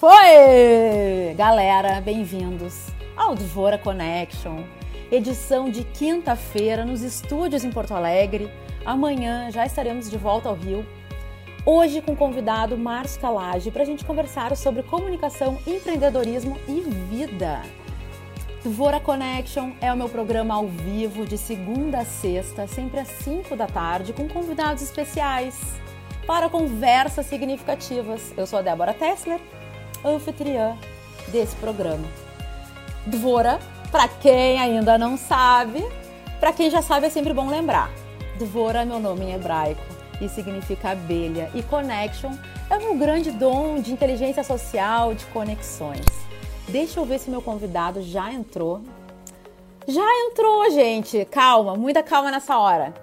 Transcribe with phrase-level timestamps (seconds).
[0.00, 1.34] Foi!
[1.36, 4.64] Galera, bem-vindos ao Dvora Connection,
[5.12, 8.50] edição de quinta-feira nos estúdios em Porto Alegre.
[8.82, 10.86] Amanhã já estaremos de volta ao Rio.
[11.66, 17.60] Hoje com o convidado Márcio Calage para a gente conversar sobre comunicação, empreendedorismo e vida.
[18.64, 23.54] Dvora Connection é o meu programa ao vivo de segunda a sexta, sempre às 5
[23.54, 25.78] da tarde, com convidados especiais
[26.26, 28.32] para conversas significativas.
[28.34, 29.38] Eu sou a Débora Tessler
[30.04, 30.76] anfitriã
[31.28, 32.06] desse programa.
[33.06, 33.58] Dvora,
[33.90, 35.84] para quem ainda não sabe,
[36.38, 37.90] para quem já sabe é sempre bom lembrar.
[38.38, 39.82] Dvora é meu nome em hebraico
[40.20, 42.32] e significa abelha e connection
[42.68, 46.06] é meu grande dom de inteligência social, de conexões.
[46.68, 48.80] Deixa eu ver se meu convidado já entrou.
[49.88, 51.24] Já entrou, gente.
[51.24, 52.94] Calma, muita calma nessa hora.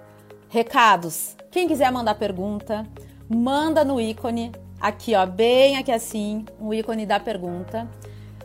[0.48, 1.36] Recados.
[1.50, 2.86] Quem quiser mandar pergunta,
[3.28, 7.88] manda no ícone aqui, ó, bem aqui assim, o ícone da pergunta.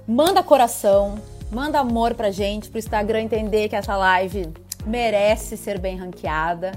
[0.08, 1.20] Manda coração,
[1.52, 4.52] manda amor pra gente, pro Instagram entender que essa live
[4.86, 6.72] merece ser bem ranqueada.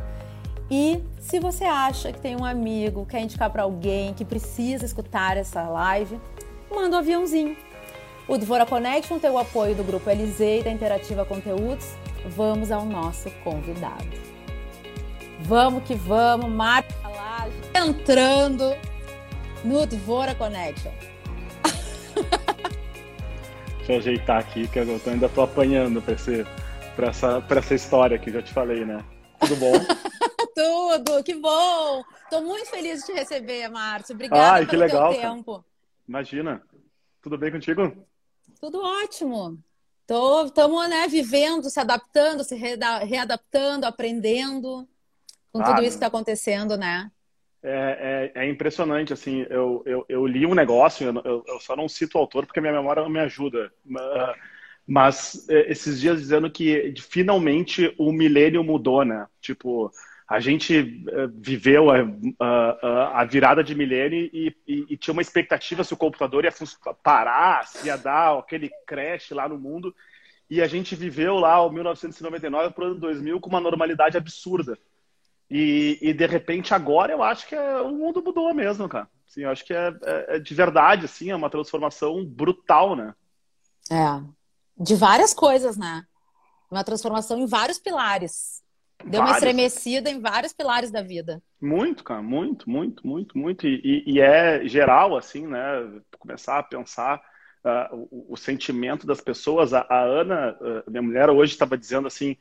[0.70, 5.36] E se você acha que tem um amigo, quer indicar para alguém que precisa escutar
[5.36, 6.20] essa live,
[6.70, 7.56] manda um aviãozinho.
[8.28, 11.86] O Dvora Connection tem o apoio do Grupo LZ e da Interativa Conteúdos.
[12.27, 14.05] Vamos ao nosso convidado.
[15.42, 18.75] Vamos que vamos, Marta Laje entrando
[19.64, 20.92] no Dvora Connection.
[23.78, 26.16] Deixa eu ajeitar aqui, que eu ainda tô apanhando para
[26.96, 29.04] pra, essa, pra essa história que já te falei, né?
[29.40, 29.72] Tudo bom?
[30.56, 32.02] Tudo, que bom!
[32.30, 34.14] Tô muito feliz de te receber, Márcio.
[34.14, 35.52] Obrigada Ai, pelo legal, teu tempo.
[35.52, 35.64] Cara.
[36.08, 36.62] Imagina.
[37.20, 37.92] Tudo bem contigo?
[38.60, 39.58] Tudo ótimo.
[40.46, 44.88] Estamos né, vivendo, se adaptando, se readaptando, aprendendo
[45.52, 47.10] com ah, tudo isso que está acontecendo, né?
[47.62, 51.88] É, é, é, impressionante, assim, eu, eu, eu, li um negócio, eu, eu, só não
[51.88, 53.72] cito o autor porque minha memória não me ajuda,
[54.86, 59.27] mas é, esses dias dizendo que finalmente o milênio mudou, né?
[59.40, 59.90] Tipo,
[60.28, 61.96] a gente é, viveu a,
[62.39, 66.52] a, a virada de milênio e, e, e, tinha uma expectativa se o computador ia
[67.02, 69.95] parar, se ia dar aquele crash lá no mundo,
[70.48, 74.78] e a gente viveu lá o 1999 para o ano 2000 com uma normalidade absurda.
[75.51, 79.08] E, e, de repente agora eu acho que é, o mundo mudou mesmo, cara.
[79.29, 83.14] Assim, eu acho que é, é, é, de verdade, assim, é uma transformação brutal, né?
[83.90, 84.23] É.
[84.77, 86.05] De várias coisas, né?
[86.70, 88.62] Uma transformação em vários pilares.
[89.05, 89.30] Deu vários.
[89.30, 91.42] uma estremecida em vários pilares da vida.
[91.61, 93.67] Muito, cara, muito, muito, muito, muito.
[93.67, 95.61] E, e, e é geral, assim, né?
[96.18, 97.20] Começar a pensar
[97.64, 99.73] uh, o, o, sentimento das pessoas.
[99.73, 102.36] A, a Ana, uh, minha mulher, hoje estava dizendo assim: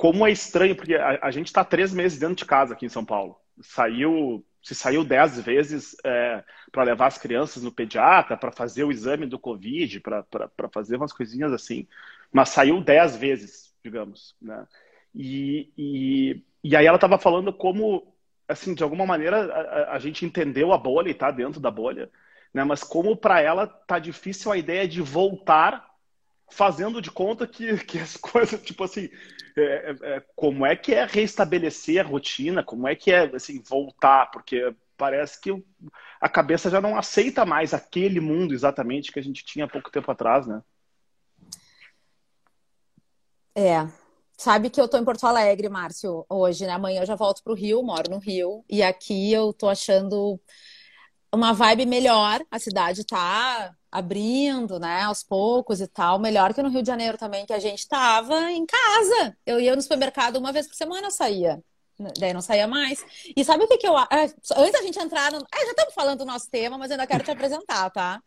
[0.00, 2.88] como é estranho, porque a, a gente está três meses dentro de casa aqui em
[2.88, 3.36] São Paulo.
[3.60, 8.90] Saiu, se saiu dez vezes é, para levar as crianças no pediatra, para fazer o
[8.90, 11.86] exame do Covid, para fazer umas coisinhas assim.
[12.32, 14.34] Mas saiu dez vezes, digamos.
[14.40, 14.66] Né?
[15.14, 18.14] E, e, e aí ela estava falando como,
[18.48, 22.10] assim, de alguma maneira a, a gente entendeu a bolha e está dentro da bolha,
[22.54, 22.64] né?
[22.64, 25.89] mas como para ela tá difícil a ideia de voltar
[26.50, 29.08] fazendo de conta que, que as coisas, tipo assim,
[29.56, 33.62] é, é, é, como é que é restabelecer a rotina, como é que é assim,
[33.62, 35.50] voltar, porque parece que
[36.20, 39.90] a cabeça já não aceita mais aquele mundo exatamente que a gente tinha há pouco
[39.90, 40.62] tempo atrás, né?
[43.54, 43.88] É.
[44.36, 46.72] Sabe que eu tô em Porto Alegre, Márcio, hoje, né?
[46.72, 50.40] Amanhã eu já volto pro Rio, moro no Rio, e aqui eu tô achando
[51.32, 52.40] uma vibe melhor.
[52.50, 56.18] A cidade tá abrindo, né, aos poucos e tal.
[56.18, 59.36] Melhor que no Rio de Janeiro também, que a gente tava em casa.
[59.44, 61.62] Eu ia no supermercado uma vez por semana, eu saía.
[62.18, 63.04] Daí não saía mais.
[63.36, 63.94] E sabe o que, que eu.
[63.96, 65.30] Antes da gente entrar.
[65.32, 65.38] No...
[65.38, 68.22] É, já estamos falando do nosso tema, mas eu ainda quero te apresentar, tá?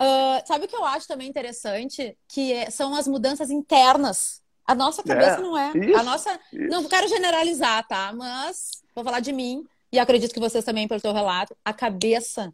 [0.00, 2.16] Uh, sabe o que eu acho também interessante?
[2.28, 4.42] Que é, são as mudanças internas.
[4.66, 5.72] A nossa cabeça é, não é.
[5.76, 6.40] Isso, a nossa.
[6.52, 6.68] Isso.
[6.68, 8.12] Não quero generalizar, tá?
[8.12, 9.62] Mas vou falar de mim.
[9.92, 12.52] E acredito que vocês também, pelo seu relato, a cabeça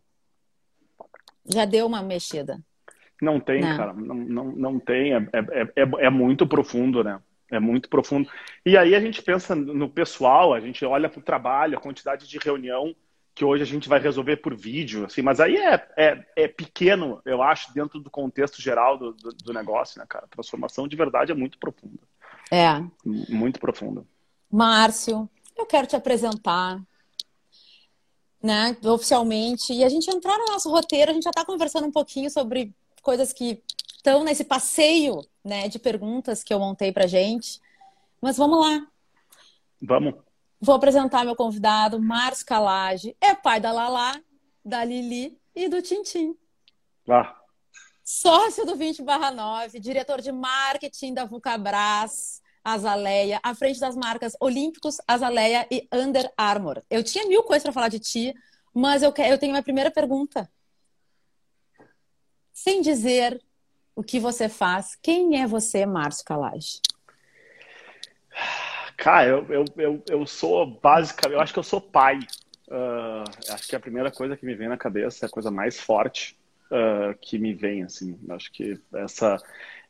[1.46, 2.60] já deu uma mexida.
[3.20, 3.76] Não tem, não.
[3.76, 5.14] cara, não, não, não tem.
[5.14, 7.20] É, é, é, é, muito profundo, né?
[7.50, 8.28] É muito profundo.
[8.64, 12.26] E aí a gente pensa no pessoal, a gente olha para o trabalho, a quantidade
[12.26, 12.94] de reunião
[13.34, 17.20] que hoje a gente vai resolver por vídeo, assim, mas aí é, é, é pequeno,
[17.24, 20.26] eu acho, dentro do contexto geral do, do, do, negócio, né, cara?
[20.26, 21.98] A transformação de verdade é muito profunda.
[22.50, 22.82] É.
[23.04, 24.04] Muito profunda.
[24.50, 26.78] Márcio, eu quero te apresentar
[28.42, 31.92] né, oficialmente, e a gente entrar no nosso roteiro, a gente já está conversando um
[31.92, 33.62] pouquinho sobre coisas que
[33.96, 37.60] estão nesse passeio, né, de perguntas que eu montei pra gente.
[38.20, 38.86] Mas vamos lá.
[39.80, 40.14] Vamos.
[40.60, 44.20] Vou apresentar meu convidado, Márcio Calage, é pai da Lala,
[44.64, 46.36] da Lili e do Tintim.
[47.08, 47.36] Ah.
[48.04, 54.98] Sócio do 20 9, diretor de marketing da Vulcabras, Azaleia, à frente das marcas Olímpicos,
[55.06, 56.82] Azaleia e Under Armour.
[56.90, 58.34] Eu tinha mil coisas para falar de ti,
[58.74, 60.50] mas eu, eu tenho uma primeira pergunta.
[62.52, 63.42] Sem dizer
[63.94, 66.80] o que você faz, quem é você, Márcio Calage?
[68.96, 72.18] Cara, eu, eu, eu, eu sou basicamente, eu acho que eu sou pai.
[72.68, 75.78] Uh, acho que a primeira coisa que me vem na cabeça é a coisa mais
[75.78, 76.38] forte
[76.72, 78.18] uh, que me vem, assim.
[78.30, 79.36] Acho que essa,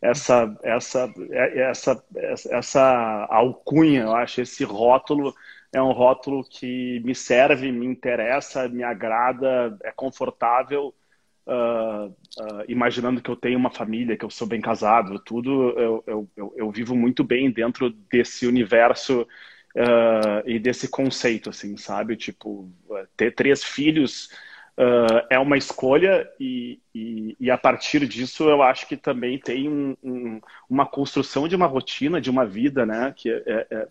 [0.00, 1.14] essa, essa,
[1.54, 2.04] essa,
[2.50, 5.32] essa alcunha, eu acho, esse rótulo
[5.72, 10.94] é um rótulo que me serve, me interessa, me agrada, é confortável.
[11.44, 16.04] Uh, uh, imaginando que eu tenho uma família, que eu sou bem casado, tudo, eu,
[16.06, 22.16] eu, eu, eu vivo muito bem dentro desse universo uh, e desse conceito, assim, sabe?
[22.16, 22.70] Tipo,
[23.16, 24.28] ter três filhos
[25.28, 29.96] é uma escolha e, e, e, a partir disso eu acho que também tem um,
[30.02, 33.12] um, uma construção de uma rotina, de uma vida, né?
[33.16, 33.88] Que é, é,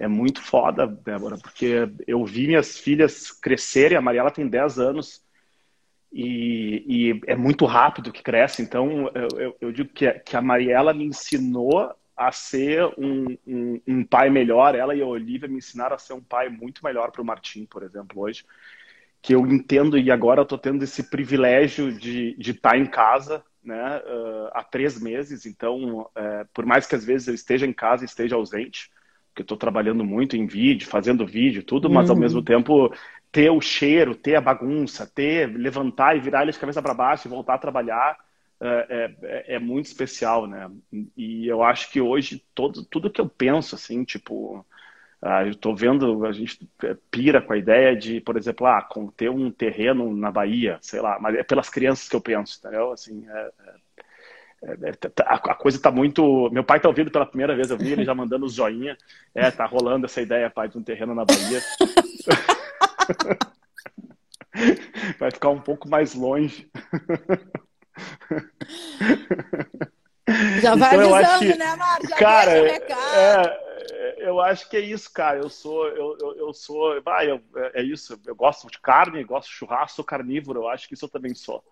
[0.00, 5.22] é muito foda, Débora, porque eu vi minhas filhas crescerem, a Mariela tem 10 anos,
[6.12, 8.62] e, e, é muito rápido que cresce.
[8.62, 13.80] Então, eu, eu, eu digo que, que, a Mariela me ensinou a ser um, um,
[13.86, 14.74] um, pai melhor.
[14.74, 17.64] Ela e a Olivia me ensinaram a ser um pai muito melhor para o Martim,
[17.64, 18.44] por exemplo, hoje.
[19.22, 23.44] Que eu entendo e agora eu estou tendo esse privilégio de, estar tá em casa
[23.62, 25.46] né, uh, há três meses.
[25.46, 28.90] Então, uh, por mais que às vezes eu esteja em casa e esteja ausente,
[29.28, 32.16] porque eu estou trabalhando muito em vídeo, fazendo vídeo, tudo, mas uhum.
[32.16, 32.92] ao mesmo tempo
[33.30, 37.28] ter o cheiro, ter a bagunça, ter levantar e virar ele de cabeça para baixo
[37.28, 38.16] e voltar a trabalhar
[38.62, 40.70] é, é, é, muito especial, né?
[41.16, 44.66] E eu acho que hoje todo, tudo que eu penso, assim, tipo,
[45.22, 46.66] ah, eu estou vendo, a gente
[47.10, 51.18] pira com a ideia de, por exemplo, ah, ter um terreno na Bahia, sei lá,
[51.20, 52.90] mas é pelas crianças que eu penso, entendeu?
[52.90, 53.50] Assim, é,
[54.62, 56.48] é, é tá, a coisa está muito.
[56.50, 58.96] Meu pai está ouvindo pela primeira vez, eu vi ele já mandando os joinha.
[59.34, 61.60] É, tá rolando essa ideia, pai, de um terreno na Bahia.
[65.18, 66.68] Vai ficar um pouco mais longe.
[70.60, 72.10] Já vai então, avisando, que, né, Marcos?
[72.10, 73.69] Cara, é,
[74.20, 75.38] eu acho que é isso, cara.
[75.38, 78.20] Eu sou, eu, eu, eu sou, vai, eu, é, é isso.
[78.26, 80.60] Eu gosto de carne, gosto de churrasco, sou carnívoro.
[80.60, 81.62] Eu acho que isso eu também sou.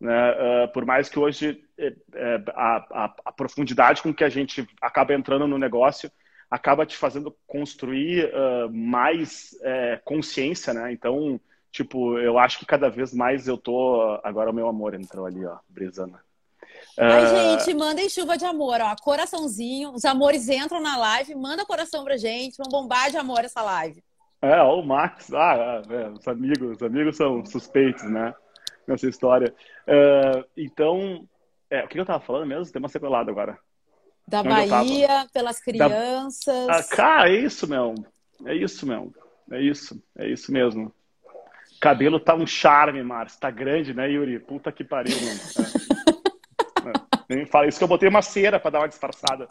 [0.00, 0.32] Né?
[0.32, 4.66] Uh, por mais que hoje é, é, a, a, a, profundidade com que a gente
[4.80, 6.10] acaba entrando no negócio
[6.50, 10.90] acaba te fazendo construir uh, mais é, consciência, né?
[10.90, 11.38] Então,
[11.70, 14.18] tipo, eu acho que cada vez mais eu tô.
[14.24, 16.20] Agora o meu amor entrou ali, ó, brisana.
[17.00, 17.58] Ai, uh...
[17.58, 18.94] gente, mandem chuva de amor, ó.
[19.02, 19.92] Coraçãozinho.
[19.92, 22.58] Os amores entram na live, manda coração pra gente.
[22.58, 24.02] Vamos bombar de amor essa live.
[24.42, 25.32] É, ó, o Max.
[25.32, 28.34] Ah, é, os amigos, os amigos são suspeitos, né?
[28.86, 29.54] Nessa história.
[29.86, 31.26] Uh, então,
[31.70, 32.70] é, o que eu tava falando mesmo?
[32.70, 33.58] Tem uma sequelada agora.
[34.28, 36.66] Da Bahia, pelas crianças.
[36.66, 36.76] Da...
[36.76, 38.06] Ah, cara, é isso mesmo.
[38.44, 39.14] É isso mesmo.
[39.50, 40.02] É isso.
[40.16, 40.92] É isso mesmo.
[41.80, 43.40] Cabelo tá um charme, Márcio.
[43.40, 44.38] Tá grande, né, Yuri?
[44.38, 45.40] Puta que pariu, mano.
[46.16, 46.19] É.
[47.30, 47.36] é.
[47.36, 49.48] Nem fala isso que eu botei uma cera para dar uma disfarçada.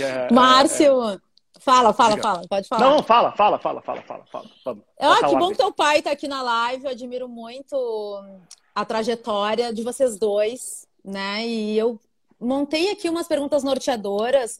[0.00, 1.18] É, Márcio, é...
[1.60, 2.22] fala, fala, Diga.
[2.22, 2.48] fala.
[2.48, 2.90] Pode falar.
[2.90, 4.24] Não, fala, fala, fala, fala, fala.
[4.64, 4.78] fala.
[4.98, 6.84] Ah, que bom que teu pai tá aqui na live.
[6.84, 8.22] Eu admiro muito
[8.74, 11.46] a trajetória de vocês dois, né?
[11.46, 11.98] E eu
[12.38, 14.58] montei aqui umas perguntas norteadoras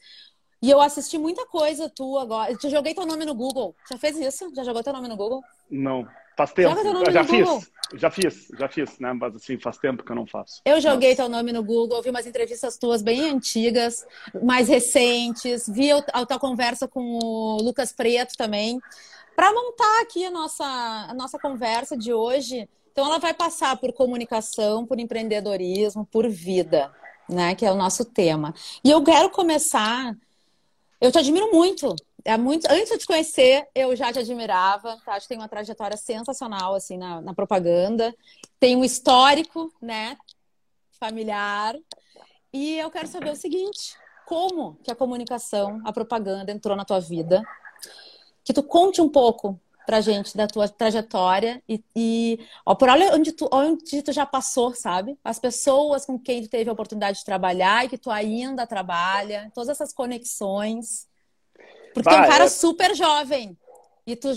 [0.62, 2.52] e eu assisti muita coisa tua agora.
[2.52, 3.74] Eu joguei teu nome no Google.
[3.90, 4.52] Já fez isso?
[4.54, 5.42] Já jogou teu nome no Google?
[5.70, 6.06] Não.
[6.36, 6.78] Faz tempo.
[6.78, 7.46] Eu já fiz.
[7.46, 7.62] Google?
[7.94, 9.12] Já fiz, já fiz, né?
[9.12, 10.62] Mas assim, faz tempo que eu não faço.
[10.64, 11.16] Eu joguei Mas...
[11.16, 14.06] teu nome no Google, vi umas entrevistas tuas bem antigas,
[14.44, 18.80] mais recentes, vi a tua conversa com o Lucas Preto também.
[19.34, 23.92] Para montar aqui a nossa, a nossa conversa de hoje, então ela vai passar por
[23.92, 26.92] comunicação, por empreendedorismo, por vida
[27.30, 27.54] né?
[27.54, 28.52] Que é o nosso tema.
[28.84, 30.14] E eu quero começar.
[31.00, 31.96] Eu te admiro muito.
[32.24, 32.70] É muito.
[32.70, 34.98] Antes de te conhecer, eu já te admirava.
[35.04, 35.14] Tá?
[35.14, 38.14] Acho que tem uma trajetória sensacional assim na, na propaganda.
[38.58, 40.16] Tem um histórico, né?
[40.98, 41.76] Familiar.
[42.52, 47.00] E eu quero saber o seguinte: como que a comunicação, a propaganda entrou na tua
[47.00, 47.42] vida?
[48.44, 49.58] Que tu conte um pouco
[49.90, 54.24] pra gente da tua trajetória e, e ó, por olha onde tu, onde tu já
[54.24, 55.18] passou, sabe?
[55.24, 59.50] As pessoas com quem tu teve a oportunidade de trabalhar e que tu ainda trabalha,
[59.52, 61.08] todas essas conexões.
[61.92, 62.48] Porque bah, tu é um cara é...
[62.48, 63.58] super jovem.
[64.06, 64.28] E tu,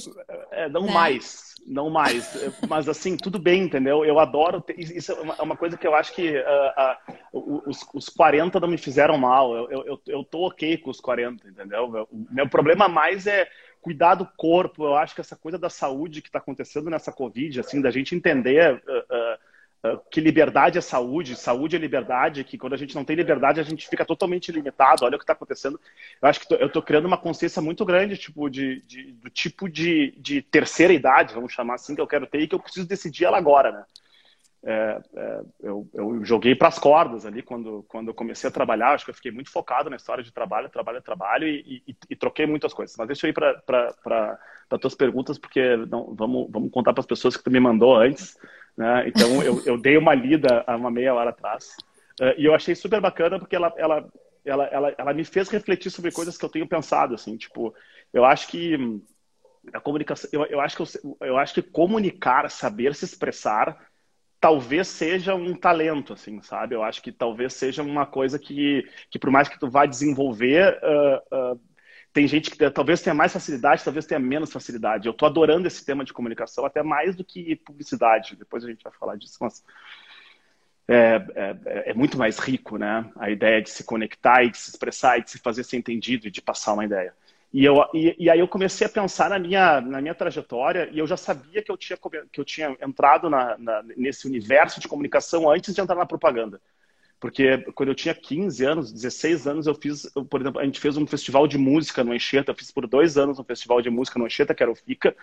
[0.49, 0.91] é, não né?
[0.91, 2.35] mais, não mais.
[2.67, 4.03] Mas assim, tudo bem, entendeu?
[4.03, 4.59] Eu adoro.
[4.59, 4.79] Ter...
[4.79, 8.59] Isso é uma, é uma, coisa que eu acho que uh, uh, os, os 40
[8.59, 9.55] não me fizeram mal.
[9.55, 12.07] Eu, eu, eu tô ok com os 40, entendeu?
[12.11, 13.47] O meu problema mais é
[13.83, 14.85] cuidar do corpo.
[14.85, 18.15] Eu acho que essa coisa da saúde que está acontecendo nessa Covid, assim, da gente
[18.15, 23.17] entender uh, que liberdade é saúde, saúde é liberdade, que quando a gente não tem
[23.17, 25.03] liberdade a gente fica totalmente limitado.
[25.03, 25.79] Olha o que está acontecendo.
[26.21, 29.29] Eu acho que tô, eu estou criando uma consciência muito grande tipo de, de, do
[29.29, 32.59] tipo de, de terceira idade, vamos chamar assim, que eu quero ter e que eu
[32.59, 33.83] preciso decidir ela agora, né?
[34.65, 38.93] É, é, eu, eu, joguei para as cordas ali quando, quando eu comecei a trabalhar.
[38.93, 42.15] Acho que eu fiquei muito focado na história de trabalho, trabalho, trabalho e, e, e
[42.15, 42.95] troquei muitas coisas.
[42.97, 44.39] Mas deixa eu ir para
[44.69, 47.95] as tuas perguntas, porque não, vamos, vamos contar para as pessoas que tu me mandou
[47.95, 48.37] antes.
[48.77, 49.07] Né?
[49.07, 51.75] Então, eu, eu dei uma lida há uma meia hora atrás.
[52.21, 54.09] Uh, e eu achei super bacana porque ela, ela,
[54.45, 57.15] ela, ela, ela me fez refletir sobre coisas que eu tenho pensado.
[57.15, 57.75] Assim, tipo,
[58.13, 58.77] eu acho que
[59.73, 63.91] a comunicação, eu, eu, acho que eu, eu acho que comunicar, saber se expressar
[64.43, 66.75] talvez seja um talento, assim, sabe?
[66.75, 70.77] Eu acho que talvez seja uma coisa que, que por mais que tu vá desenvolver,
[70.83, 71.61] uh, uh,
[72.11, 75.07] tem gente que talvez tenha mais facilidade, talvez tenha menos facilidade.
[75.07, 78.35] Eu estou adorando esse tema de comunicação, até mais do que publicidade.
[78.35, 79.63] Depois a gente vai falar disso, mas
[80.89, 83.09] é, é, é muito mais rico, né?
[83.15, 86.27] A ideia de se conectar e de se expressar e de se fazer ser entendido
[86.27, 87.13] e de passar uma ideia.
[87.53, 90.97] E, eu, e, e, aí eu comecei a pensar na minha, na minha trajetória e
[90.97, 91.97] eu já sabia que eu tinha,
[92.31, 96.59] que eu tinha entrado na, na, nesse universo de comunicação antes de entrar na propaganda.
[97.19, 100.79] Porque quando eu tinha 15 anos, 16 anos, eu fiz, eu, por exemplo, a gente
[100.79, 103.89] fez um festival de música no Anchieta, eu fiz por dois anos um festival de
[103.89, 105.15] música no Anchieta, que era o FICA,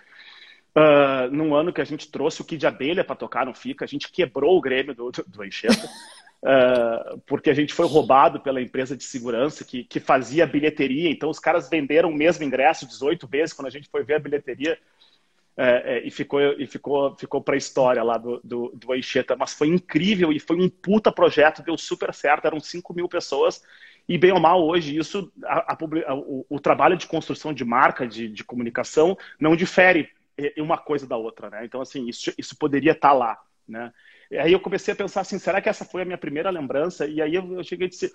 [0.75, 3.87] uh, num ano que a gente trouxe o Kid Abelha para tocar no FICA, a
[3.87, 5.43] gente quebrou o Grêmio do, do, do.
[6.43, 11.09] Uh, porque a gente foi roubado pela empresa de segurança que, que fazia bilheteria.
[11.09, 14.19] Então, os caras venderam o mesmo ingresso 18 vezes quando a gente foi ver a
[14.19, 14.77] bilheteria.
[15.55, 19.35] É, é, e ficou, e ficou, ficou para a história lá do, do, do Anchieta.
[19.35, 22.45] Mas foi incrível e foi um puta projeto, deu super certo.
[22.45, 23.61] Eram 5 mil pessoas.
[24.09, 28.07] E bem ou mal, hoje, isso, a, a, o, o, trabalho de construção de marca,
[28.07, 30.09] de, de comunicação, não difere
[30.57, 31.49] uma coisa da outra.
[31.51, 31.65] Né?
[31.65, 33.39] Então, assim, isso, isso poderia estar tá lá.
[33.67, 33.93] Né?
[34.39, 37.05] Aí eu comecei a pensar assim, será que essa foi a minha primeira lembrança?
[37.05, 38.11] E aí eu, cheguei a dizer,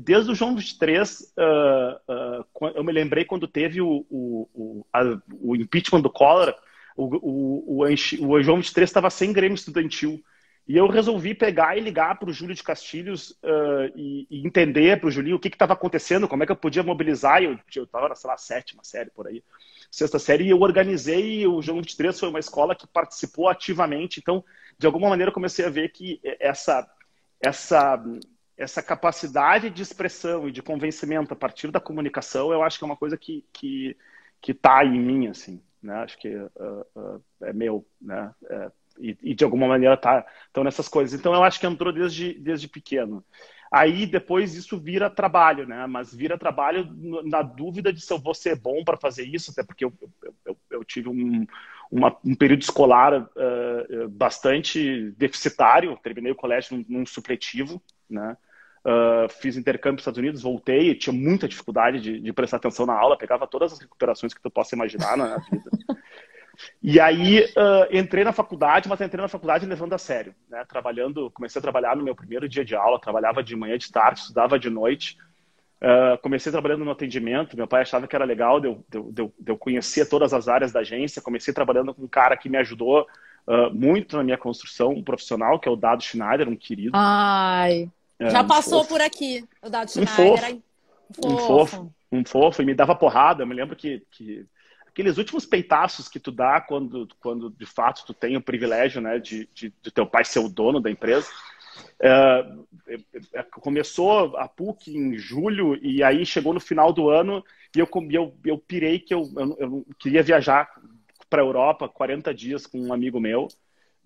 [0.00, 5.02] desde o João 23, uh, uh, eu me lembrei quando teve o, o, o, a,
[5.40, 6.54] o impeachment do Collor,
[6.96, 10.22] o, o, o, o João 23 estava sem Grêmio Estudantil.
[10.68, 15.00] E eu resolvi pegar e ligar para o Júlio de Castilhos uh, e, e, entender
[15.00, 17.42] para o Julinho o que estava acontecendo, como é que eu podia mobilizar.
[17.42, 19.42] Eu estava, lá, sétima série por aí,
[19.90, 21.46] sexta série, e eu organizei.
[21.46, 24.20] O João 23 foi uma escola que participou ativamente.
[24.20, 24.44] Então,
[24.78, 26.88] de alguma maneira eu comecei a ver que essa,
[27.40, 28.02] essa,
[28.56, 32.86] essa capacidade de expressão e de convencimento a partir da comunicação, eu acho que é
[32.86, 33.96] uma coisa que que
[34.40, 35.94] que está em mim, assim, né?
[35.94, 36.50] Acho que uh,
[36.94, 38.32] uh, é meu, né?
[38.48, 38.70] É,
[39.00, 41.18] e, e, de alguma maneira tá estão nessas coisas.
[41.18, 43.24] Então eu acho que entrou desde desde pequeno.
[43.70, 45.86] Aí depois isso vira trabalho, né?
[45.86, 46.88] Mas vira trabalho
[47.24, 49.92] na dúvida de se eu vou ser bom para fazer isso, até porque eu,
[50.22, 51.46] eu, eu, eu tive um,
[51.90, 55.98] uma, um período escolar uh, bastante deficitário.
[56.02, 58.36] Terminei o colégio num, num supletivo, né?
[58.84, 62.94] Uh, fiz intercâmbio nos Estados Unidos, voltei, tinha muita dificuldade de, de, prestar atenção na
[62.94, 65.70] aula, pegava todas as recuperações que tu possa imaginar na vida.
[66.82, 70.64] E aí uh, entrei na faculdade, mas entrei na faculdade levando a sério, né?
[70.64, 74.20] Trabalhando, comecei a trabalhar no meu primeiro dia de aula, trabalhava de manhã, de tarde,
[74.20, 75.16] estudava de noite.
[75.80, 79.56] Uh, comecei trabalhando no atendimento, meu pai achava que era legal, de eu, eu, eu
[79.56, 81.22] conhecer todas as áreas da agência.
[81.22, 83.06] Comecei trabalhando com um cara que me ajudou
[83.46, 86.92] uh, muito na minha construção um profissional, que é o Dado Schneider, um querido.
[86.94, 88.94] Ai, é, já um passou fofo.
[88.94, 90.58] por aqui, o Dado Schneider.
[91.24, 93.44] Um fofo, um fofo, um fofo, e me dava porrada.
[93.44, 94.44] Eu me lembro que, que
[94.98, 99.20] aqueles últimos peitaços que tu dá quando, quando de fato tu tem o privilégio né,
[99.20, 101.28] de, de, de teu pai ser o dono da empresa.
[102.00, 102.46] É,
[103.34, 107.44] é, começou a PUC em julho e aí chegou no final do ano
[107.74, 110.68] e eu, eu, eu pirei que eu, eu, eu queria viajar
[111.28, 113.48] para a Europa 40 dias com um amigo meu.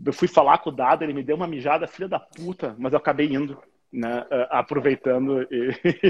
[0.05, 2.93] Eu fui falar com o Dado, ele me deu uma mijada, filha da puta, mas
[2.93, 3.57] eu acabei indo
[3.92, 5.46] né, aproveitando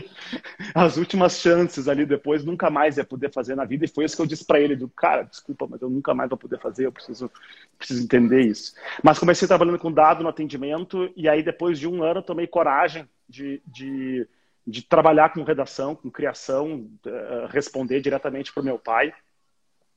[0.72, 3.84] as últimas chances ali depois, nunca mais ia poder fazer na vida.
[3.84, 6.30] E foi isso que eu disse para ele: do cara, desculpa, mas eu nunca mais
[6.30, 7.30] vou poder fazer, eu preciso,
[7.76, 8.74] preciso entender isso.
[9.02, 13.08] Mas comecei trabalhando com dado no atendimento, e aí depois de um ano tomei coragem
[13.28, 14.28] de, de,
[14.64, 19.12] de trabalhar com redação, com criação, uh, responder diretamente para o meu pai,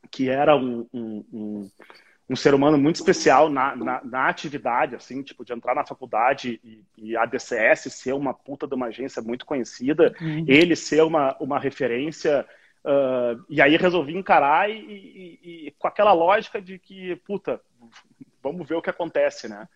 [0.09, 1.69] que era um, um, um
[2.29, 6.59] um ser humano muito especial na, na, na, atividade, assim, tipo, de entrar na faculdade
[6.63, 10.43] e, e, a DCS ser uma puta de uma agência muito conhecida, uhum.
[10.47, 12.45] ele ser uma, uma referência.
[12.83, 17.61] Uh, e aí resolvi encarar e, e, e, com aquela lógica de que, puta,
[18.41, 19.67] vamos ver o que acontece, né?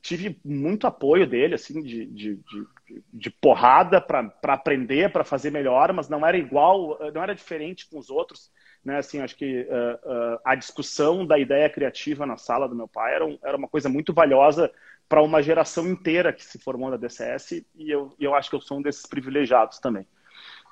[0.00, 2.66] Tive muito apoio dele, assim, de, de, de,
[3.12, 7.96] de porrada para aprender, para fazer melhor, mas não era igual, não era diferente com
[7.98, 8.50] os outros
[8.84, 12.88] né, assim, acho que uh, uh, a discussão da ideia criativa na sala do meu
[12.88, 14.72] pai era, um, era uma coisa muito valiosa
[15.08, 18.60] para uma geração inteira que se formou na DCS e eu, eu acho que eu
[18.60, 20.06] sou um desses privilegiados também.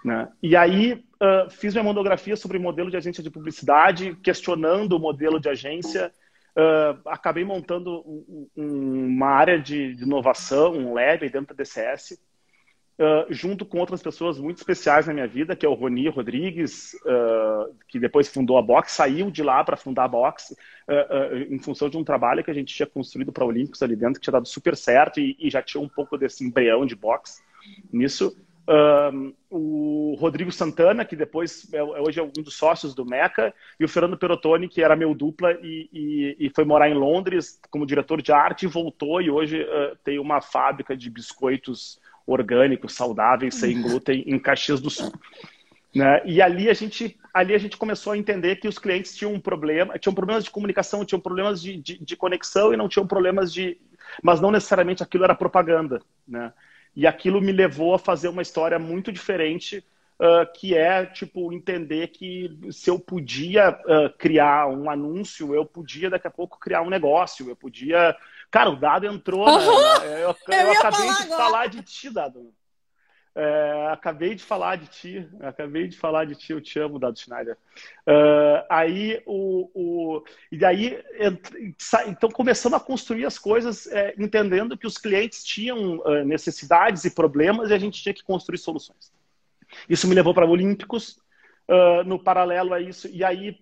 [0.04, 0.28] Né?
[0.42, 5.38] E aí uh, fiz minha monografia sobre modelo de agência de publicidade, questionando o modelo
[5.38, 6.12] de agência.
[6.56, 12.18] Uh, acabei montando um, um, uma área de, de, inovação, um lab dentro da DCS,
[13.00, 16.94] uh, junto com outras pessoas muito especiais na minha vida, que é o Roni Rodrigues,
[17.88, 20.56] que depois fundou a Box, saiu de lá para fundar a Box,
[21.48, 24.20] em função de um trabalho que a gente tinha construído para Olímpicos ali dentro, que
[24.20, 27.42] tinha dado super certo e, e já tinha um pouco desse embrião de Box
[27.92, 28.36] nisso.
[29.50, 33.84] O Rodrigo Santana, que depois é, é, hoje é um dos sócios do Meca, e
[33.84, 37.84] o Fernando Perotoni, que era meu dupla e, e, e, foi morar em Londres como
[37.84, 41.98] diretor de arte, voltou e hoje uh, tem uma fábrica de biscoitos
[42.30, 45.12] orgânicos, saudáveis, sem glúten, em Caxias do Sul.
[45.94, 46.22] Né?
[46.24, 49.40] E ali a gente ali a gente começou a entender que os clientes tinham um
[49.40, 53.52] problema, tinham problemas de comunicação, tinham problemas de, de, de conexão e não tinham problemas
[53.52, 53.78] de,
[54.22, 56.52] mas não necessariamente aquilo era propaganda, né?
[56.94, 59.84] E aquilo me levou a fazer uma história muito diferente,
[60.18, 66.10] uh, que é, tipo, entender que se eu podia uh, criar um anúncio, eu podia
[66.10, 68.16] daqui a pouco criar um negócio, eu podia...
[68.50, 70.00] Cara, o Dado entrou, uhum.
[70.00, 70.06] né?
[70.06, 71.44] eu, eu, eu acabei falar de agora.
[71.44, 72.52] falar de ti, Dado.
[73.32, 77.16] É, acabei de falar de ti, acabei de falar de ti, eu te amo, Dado
[77.16, 77.56] Schneider.
[78.04, 81.00] Uh, aí o, o, e daí
[82.06, 87.14] então começamos a construir as coisas é, entendendo que os clientes tinham uh, necessidades e
[87.14, 89.12] problemas e a gente tinha que construir soluções.
[89.88, 91.18] Isso me levou para Olímpicos.
[91.68, 93.56] Uh, no paralelo a isso, e aí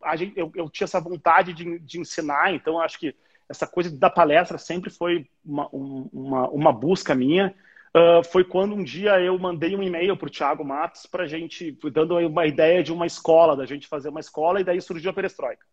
[0.00, 3.14] a gente, eu, eu, tinha essa vontade de, de ensinar, então acho que
[3.48, 7.54] essa coisa da palestra sempre foi uma, uma, uma busca minha.
[7.96, 11.76] Uh, foi quando um dia eu mandei um e-mail para o Thiago Matos para gente,
[11.90, 15.14] dando uma ideia de uma escola, da gente fazer uma escola, e daí surgiu a
[15.14, 15.64] Perestroika.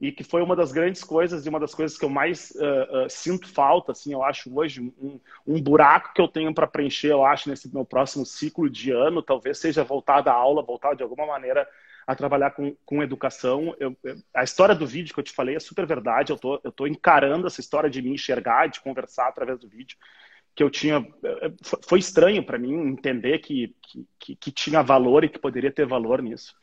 [0.00, 3.04] E que foi uma das grandes coisas, e uma das coisas que eu mais uh,
[3.04, 7.12] uh, sinto falta, assim, eu acho hoje, um, um buraco que eu tenho para preencher,
[7.12, 11.02] eu acho, nesse meu próximo ciclo de ano, talvez seja voltar da aula, voltar de
[11.02, 11.68] alguma maneira
[12.10, 13.74] a trabalhar com, com educação.
[13.78, 13.96] Eu,
[14.34, 16.86] a história do vídeo que eu te falei é super verdade, eu tô, eu tô
[16.86, 19.96] encarando essa história de me enxergar, de conversar através do vídeo
[20.54, 21.06] que eu tinha.
[21.24, 21.52] Eh,
[21.86, 23.74] foi estranho para mim entender que,
[24.18, 26.54] que, que, tinha valor e que poderia ter valor nisso.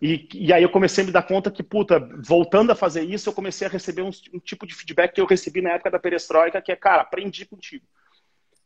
[0.00, 3.28] E, e aí eu comecei a me dar conta que, puta, voltando a fazer isso,
[3.28, 5.98] eu comecei a receber um, um tipo de feedback que eu recebi na época da
[5.98, 7.86] perestroika, que é, cara, aprendi contigo.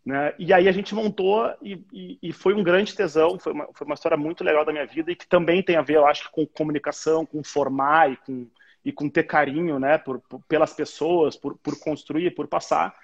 [0.04, 0.34] Né?
[0.38, 3.86] E aí a gente montou e, e, e, foi um grande tesão, foi uma, foi
[3.86, 6.30] uma história muito legal da minha vida e que também tem a ver, eu acho,
[6.30, 8.46] com comunicação, com formar e com,
[8.82, 12.94] e com ter carinho né, por, por pelas pessoas, por, por construir, por passar.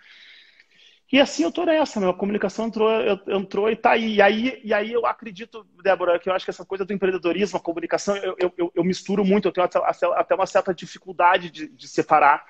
[1.12, 2.10] E assim eu tô nessa, meu.
[2.10, 2.90] A comunicação entrou,
[3.28, 4.14] entrou e tá aí.
[4.16, 7.58] E aí, e aí eu acredito, Débora, que eu acho que essa coisa do empreendedorismo,
[7.58, 11.86] a comunicação, eu, eu, eu misturo muito, eu tenho até, uma certa dificuldade de, de,
[11.86, 12.44] separar.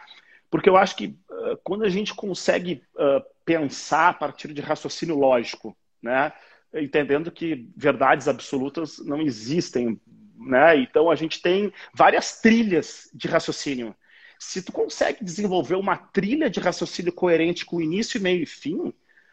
[0.50, 5.16] Porque eu acho que uh, quando a gente consegue uh, pensar a partir de raciocínio
[5.16, 6.32] lógico, né?
[6.74, 9.98] Entendendo que verdades absolutas não existem,
[10.36, 10.76] né?
[10.76, 13.94] Então a gente tem várias trilhas de raciocínio.
[14.38, 18.92] Se tu consegue desenvolver uma trilha de raciocínio coerente com início, meio e fim,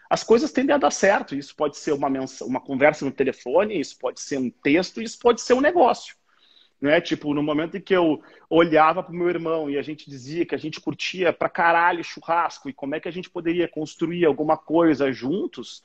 [0.09, 1.35] as coisas tendem a dar certo.
[1.35, 2.07] Isso pode ser uma,
[2.41, 6.15] uma conversa no telefone, isso pode ser um texto, isso pode ser um negócio.
[6.83, 6.99] Né?
[6.99, 10.45] Tipo, no momento em que eu olhava para o meu irmão e a gente dizia
[10.45, 14.25] que a gente curtia pra caralho churrasco e como é que a gente poderia construir
[14.25, 15.81] alguma coisa juntos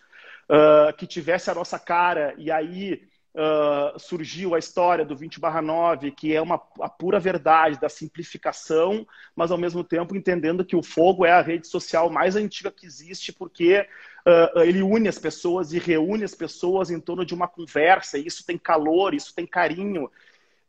[0.51, 3.01] uh, que tivesse a nossa cara e aí
[3.33, 7.89] uh, surgiu a história do 20 barra 9, que é uma, a pura verdade da
[7.89, 9.07] simplificação,
[9.37, 12.85] mas ao mesmo tempo entendendo que o fogo é a rede social mais antiga que
[12.85, 13.87] existe, porque
[14.27, 18.45] uh, ele une as pessoas e reúne as pessoas em torno de uma conversa, isso
[18.45, 20.11] tem calor, isso tem carinho.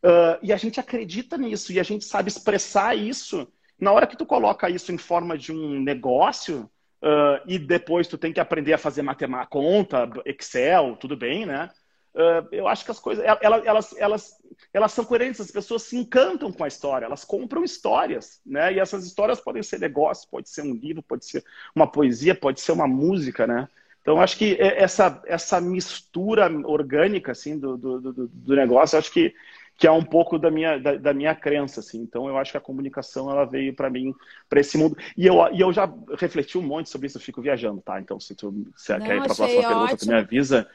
[0.03, 3.47] Uh, e a gente acredita nisso, e a gente sabe expressar isso.
[3.79, 6.69] Na hora que tu coloca isso em forma de um negócio,
[7.01, 11.69] Uh, e depois tu tem que aprender a fazer matemática, conta, Excel, tudo bem, né?
[12.13, 14.31] Uh, eu acho que as coisas elas, elas, elas,
[14.73, 18.73] elas são coerentes, as pessoas se encantam com a história, elas compram histórias, né?
[18.73, 21.41] E essas histórias podem ser negócios, pode ser um livro, pode ser
[21.73, 23.69] uma poesia, pode ser uma música, né?
[24.01, 29.33] Então acho que essa, essa mistura orgânica assim do, do, do, do negócio, acho que,
[29.79, 32.01] que é um pouco da minha, da, da, minha crença, assim.
[32.01, 34.13] Então eu acho que a comunicação ela veio para mim
[34.49, 37.41] para esse mundo e eu, e eu já refleti um monte sobre isso, eu fico
[37.41, 37.99] viajando, tá?
[37.99, 39.67] Então se tu se Não, quer ir para a próxima ótimo.
[39.67, 40.69] pergunta, tu me avisa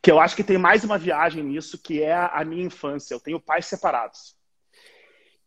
[0.00, 3.14] que eu acho que tem mais uma viagem nisso, que é a minha infância.
[3.14, 4.36] Eu tenho pais separados.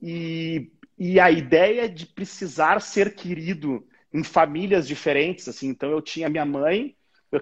[0.02, 5.68] E, e a ideia de precisar ser querido em famílias diferentes, assim.
[5.68, 6.96] Então, eu tinha minha mãe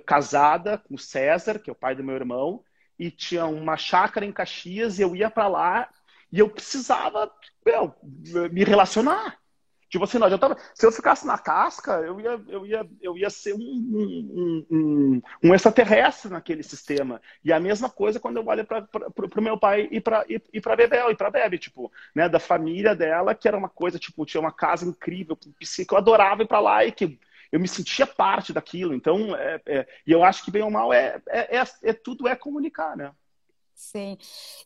[0.05, 2.63] casada com o César, que é o pai do meu irmão,
[2.97, 5.89] e tinha uma chácara em Caxias, e eu ia para lá
[6.31, 7.31] e eu precisava
[7.65, 7.93] meu,
[8.51, 9.37] me relacionar.
[9.89, 10.57] Tipo assim, não adiantava.
[10.75, 15.21] Se eu ficasse na casca, eu ia, eu ia, eu ia ser um, um, um,
[15.41, 17.21] um extraterrestre naquele sistema.
[17.43, 18.85] E a mesma coisa quando eu olho para
[19.37, 22.93] o meu pai e para e, para Bebel e para Bebe, tipo, né, da família
[22.93, 26.59] dela, que era uma coisa, tipo, tinha uma casa incrível, que eu adorava ir para
[26.59, 27.17] lá e que
[27.51, 28.93] eu me sentia parte daquilo.
[28.93, 32.27] Então, é, é, e eu acho que bem ou mal é, é, é, é tudo
[32.27, 33.11] é comunicar, né?
[33.77, 34.17] Sim.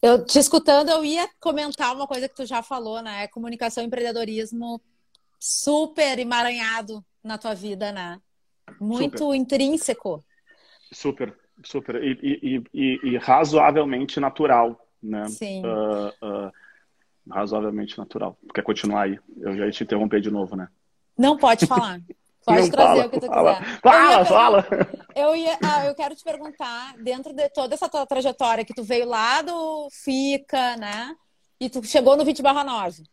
[0.02, 3.28] Eu te escutando, eu ia comentar uma coisa que tu já falou, né?
[3.28, 4.82] Comunicação e empreendedorismo
[5.38, 8.22] super emaranhado na tua vida, né?
[8.80, 9.36] Muito super.
[9.36, 10.24] intrínseco.
[10.94, 12.02] Super, super.
[12.02, 15.28] E, e, e, e, razoavelmente natural, né?
[15.28, 15.62] Sim.
[15.66, 16.52] Uh, uh,
[17.30, 18.38] razoavelmente natural.
[18.54, 19.20] Quer continuar aí?
[19.38, 20.70] Eu já ia te interromper de novo, né?
[21.18, 22.00] Não pode falar.
[22.46, 23.56] Pode Não trazer fala, o que tu fala.
[23.56, 23.80] quiser.
[23.82, 24.68] Fala, eu fala!
[25.16, 28.84] Eu, ia, ah, eu quero te perguntar, dentro de toda essa tua trajetória, que tu
[28.84, 31.16] veio lá do FICA, né?
[31.60, 33.04] E tu chegou no 20 barra 9,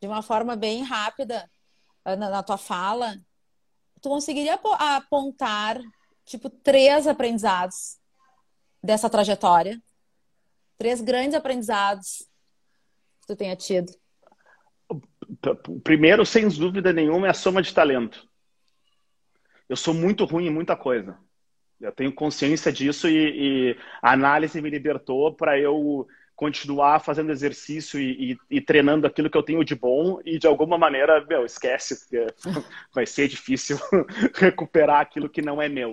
[0.00, 1.48] de uma forma bem rápida.
[2.04, 3.18] Ah, na, na tua fala,
[4.00, 5.78] tu conseguiria apontar,
[6.24, 7.98] tipo, três aprendizados
[8.82, 9.78] dessa trajetória?
[10.78, 12.26] Três grandes aprendizados
[13.20, 13.92] que tu tenha tido?
[15.68, 18.29] O primeiro, sem dúvida nenhuma, é a soma de talento.
[19.70, 21.16] Eu sou muito ruim em muita coisa.
[21.80, 28.00] Eu tenho consciência disso e, e a análise me libertou para eu continuar fazendo exercício
[28.00, 31.46] e, e, e, treinando aquilo que eu tenho de bom e de alguma maneira, meu,
[31.46, 32.04] esquece,
[32.92, 33.78] vai ser difícil
[34.34, 35.92] recuperar aquilo que não é meu.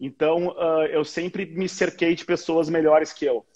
[0.00, 3.46] Então, uh, eu sempre me cerquei de pessoas melhores que eu.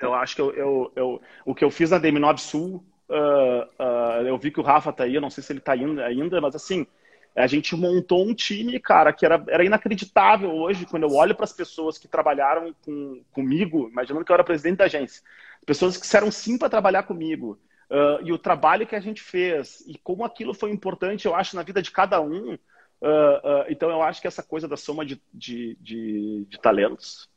[0.00, 4.24] Eu acho que eu, eu, eu o que eu fiz na Deminob Sul, uh, uh,
[4.24, 6.40] eu vi que o Rafa tá aí, eu não sei se ele tá indo ainda,
[6.40, 6.86] mas assim,
[7.36, 11.44] a gente montou um time, cara, que era, era inacreditável hoje, quando eu olho para
[11.44, 15.22] as pessoas que trabalharam com, comigo, imaginando que eu era presidente da agência,
[15.66, 17.58] pessoas que disseram sim para trabalhar comigo,
[17.90, 21.56] uh, e o trabalho que a gente fez, e como aquilo foi importante, eu acho,
[21.56, 22.54] na vida de cada um.
[22.54, 27.28] Uh, uh, então, eu acho que essa coisa da soma de, de, de, de talentos.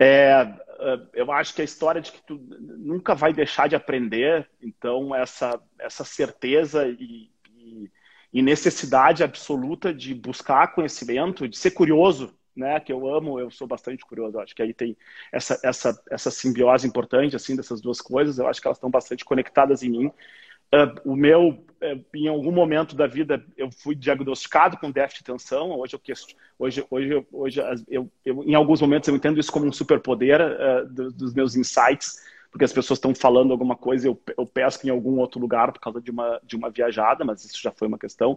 [0.00, 0.46] É,
[1.12, 5.60] eu acho que a história de que tu nunca vai deixar de aprender, então, essa,
[5.76, 7.28] essa certeza e,
[8.32, 12.78] e necessidade absoluta de buscar conhecimento, de ser curioso, né?
[12.80, 14.36] Que eu amo, eu sou bastante curioso.
[14.36, 14.96] Eu acho que aí tem
[15.32, 18.38] essa, essa, essa simbiose importante assim dessas duas coisas.
[18.38, 20.06] Eu acho que elas estão bastante conectadas em mim.
[20.74, 25.30] Uh, o meu, uh, em algum momento da vida, eu fui diagnosticado com déficit de
[25.30, 25.70] atenção.
[25.70, 26.00] Hoje eu
[26.58, 30.86] hoje, hoje, hoje eu, eu, em alguns momentos eu entendo isso como um superpoder uh,
[30.86, 32.18] do, dos meus insights
[32.58, 35.78] porque as pessoas estão falando alguma coisa, eu, eu pesco em algum outro lugar por
[35.78, 38.32] causa de uma, de uma viajada, mas isso já foi uma questão.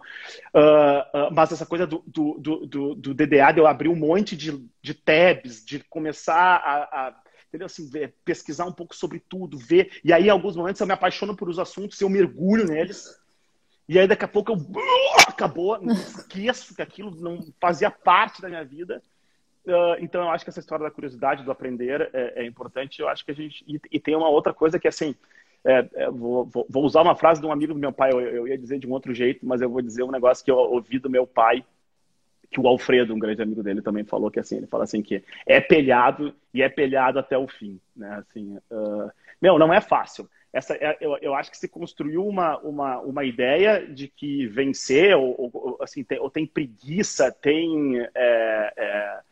[0.54, 4.38] Uh, uh, mas essa coisa do, do, do, do, DDA, de eu abrir um monte
[4.38, 7.16] de, de tabs, de começar a, a
[7.48, 7.66] entendeu?
[7.66, 7.90] Assim,
[8.24, 10.00] pesquisar um pouco sobre tudo, ver.
[10.04, 13.10] E aí, em alguns momentos, eu me apaixono por os assuntos, eu mergulho neles.
[13.90, 14.58] E aí, daqui a pouco, eu
[15.28, 19.02] acabou, esqueço que aquilo não fazia parte da minha vida.
[19.66, 23.00] Uh, então, eu acho que essa história da curiosidade, do aprender, é, é importante.
[23.00, 23.64] Eu acho que a gente.
[23.68, 25.16] E, e, tem uma outra coisa que, assim,
[25.64, 28.48] é, é, vou, vou, usar uma frase de um amigo do meu pai, eu, eu,
[28.48, 30.98] ia dizer de um outro jeito, mas eu vou dizer um negócio que eu ouvi
[30.98, 31.64] do meu pai,
[32.50, 35.24] que o Alfredo, um grande amigo dele, também falou, que assim, ele fala assim, que
[35.46, 38.24] é pelhado e é pelhado até o fim, né?
[38.28, 40.28] Assim, uh, meu, não é fácil.
[40.52, 45.16] Essa, é, eu, eu acho que se construiu uma, uma, uma ideia de que vencer,
[45.16, 48.00] ou, ou assim, tem, ou tem preguiça, tem.
[48.16, 49.31] É, é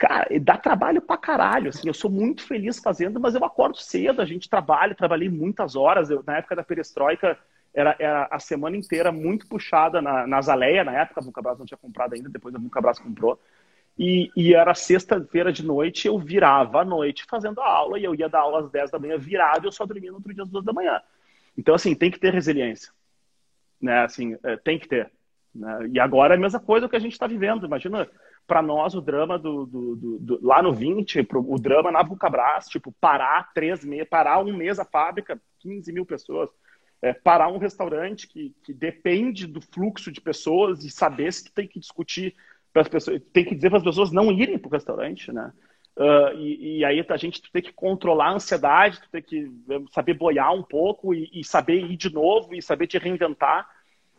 [0.00, 4.22] Cara, dá trabalho pra caralho, assim, eu sou muito feliz fazendo, mas eu acordo cedo,
[4.22, 7.38] a gente trabalha, trabalhei muitas horas, eu, na época da perestroika,
[7.74, 11.76] era, era a semana inteira muito puxada na, na na época a Vulcabras não tinha
[11.76, 13.38] comprado ainda, depois a Vulcabras comprou,
[13.98, 18.14] e, e era sexta-feira de noite, eu virava à noite fazendo a aula, e eu
[18.14, 20.44] ia dar aula às 10 da manhã virado, e eu só dormia no outro dia
[20.44, 20.98] às 2 da manhã.
[21.58, 22.90] Então, assim, tem que ter resiliência,
[23.78, 25.10] né, assim, é, tem que ter.
[25.54, 25.90] Né?
[25.92, 28.08] E agora é a mesma coisa que a gente está vivendo, imagina
[28.50, 32.02] para nós o drama do, do, do, do, lá no 20, pro, o drama na
[32.02, 36.50] Vulcabras, tipo, parar três meses, parar um mês a fábrica, 15 mil pessoas,
[37.00, 41.52] é, parar um restaurante que, que depende do fluxo de pessoas e saber se tu
[41.52, 42.34] tem que discutir
[42.72, 45.52] para as pessoas, tem que dizer para as pessoas não irem para o restaurante, né?
[45.96, 50.14] Uh, e, e, aí a gente tem que controlar a ansiedade, tem que é, saber
[50.14, 53.68] boiar um pouco e, e saber ir de novo e saber te reinventar.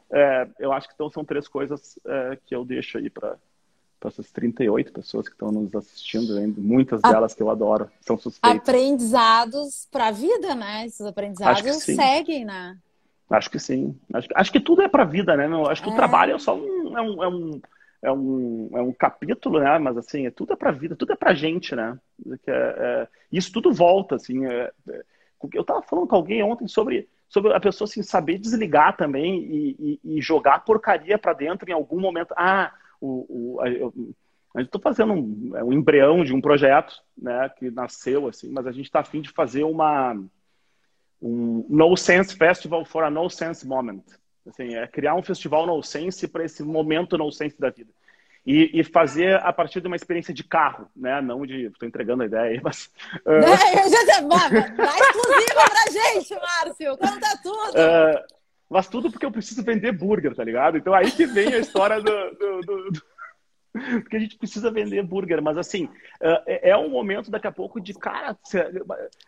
[0.09, 3.37] É, eu acho que então são três coisas é, que eu deixo aí para
[4.01, 8.59] para essas 38 pessoas que estão nos assistindo, muitas delas que eu adoro, são suspeitas.
[8.59, 10.87] Aprendizados para a vida, né?
[10.87, 12.77] Esses aprendizados seguem, né?
[13.29, 13.95] Acho que sim.
[14.11, 15.47] Acho, acho que tudo é para a vida, né?
[15.47, 15.69] Meu?
[15.69, 15.93] Acho que é.
[15.93, 17.61] o trabalho é só um, é um, é um,
[18.01, 19.77] é um, é um capítulo, né?
[19.77, 21.97] Mas assim, é, tudo é para a vida, tudo é para a gente, né?
[22.47, 24.47] É, é, isso tudo volta, assim.
[24.47, 25.03] É, é,
[25.53, 29.99] eu estava falando com alguém ontem sobre sobre a pessoa assim, saber desligar também e,
[30.03, 32.33] e, e jogar porcaria para dentro em algum momento.
[32.35, 33.93] Ah, o, o, eu,
[34.55, 38.49] a gente está fazendo um, é um, embrião de um projeto né, que nasceu, assim,
[38.49, 40.15] mas a gente está afim de fazer uma
[41.21, 44.03] um No Sense Festival for a No Sense Moment.
[44.47, 47.91] Assim, é criar um festival no sense para esse momento no sense da vida.
[48.43, 51.21] E, e, fazer a partir de uma experiência de carro, né?
[51.21, 51.65] Não de.
[51.67, 52.89] Estou entregando a ideia aí, mas.
[53.23, 53.33] Uh...
[53.33, 56.97] É, já, dá exclusiva pra gente, Márcio!
[56.97, 57.69] Conta tudo!
[57.69, 58.40] Uh,
[58.71, 60.77] mas tudo porque eu preciso vender burger, tá ligado?
[60.77, 63.03] Então aí que vem a história do, do, do, do...
[64.01, 65.89] Porque a gente precisa vender burger, mas assim,
[66.21, 68.37] é, é um momento daqui a pouco de, cara,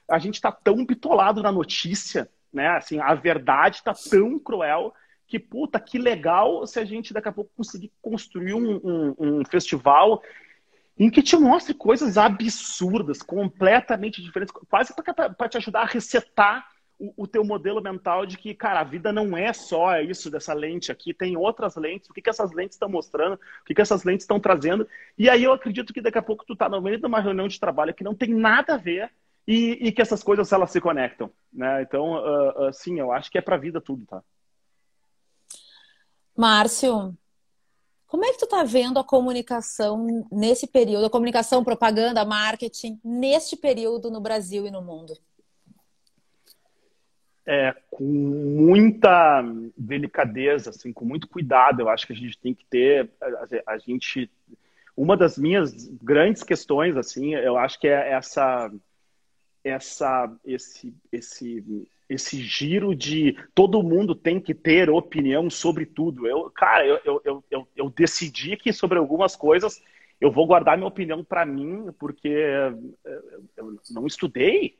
[0.09, 2.69] a gente tá tão bitolado na notícia, né?
[2.69, 4.93] Assim, a verdade tá tão cruel
[5.27, 9.45] que, puta, que legal se a gente daqui a pouco conseguir construir um, um, um
[9.45, 10.21] festival
[10.97, 14.93] em que te mostre coisas absurdas, completamente diferentes, quase
[15.37, 16.65] para te ajudar a resetar
[16.99, 20.53] o, o, teu modelo mental de que, cara, a vida não é só isso dessa
[20.53, 23.81] lente aqui, tem outras lentes, o que, que essas lentes estão mostrando, o que, que
[23.81, 24.87] essas lentes estão trazendo.
[25.17, 27.47] E aí eu acredito que daqui a pouco tu tá no meio de uma reunião
[27.47, 29.11] de trabalho que não tem nada a ver
[29.47, 31.81] e, e que essas coisas elas se conectam, né?
[31.81, 34.23] Então, uh, uh, sim, eu acho que é para a vida tudo, tá?
[36.35, 37.15] Márcio,
[38.07, 43.57] como é que tu está vendo a comunicação nesse período, a comunicação, propaganda, marketing, neste
[43.57, 45.13] período no Brasil e no mundo?
[47.45, 49.43] É, com muita
[49.77, 53.77] delicadeza, assim, com muito cuidado, eu acho que a gente tem que ter, a, a
[53.77, 54.31] gente,
[54.95, 58.71] uma das minhas grandes questões, assim, eu acho que é essa,
[59.63, 66.27] essa, esse, esse esse giro de todo mundo tem que ter opinião sobre tudo.
[66.27, 69.81] Eu, cara, eu, eu, eu, eu decidi que sobre algumas coisas
[70.19, 72.29] eu vou guardar minha opinião para mim, porque
[73.57, 74.77] eu não estudei.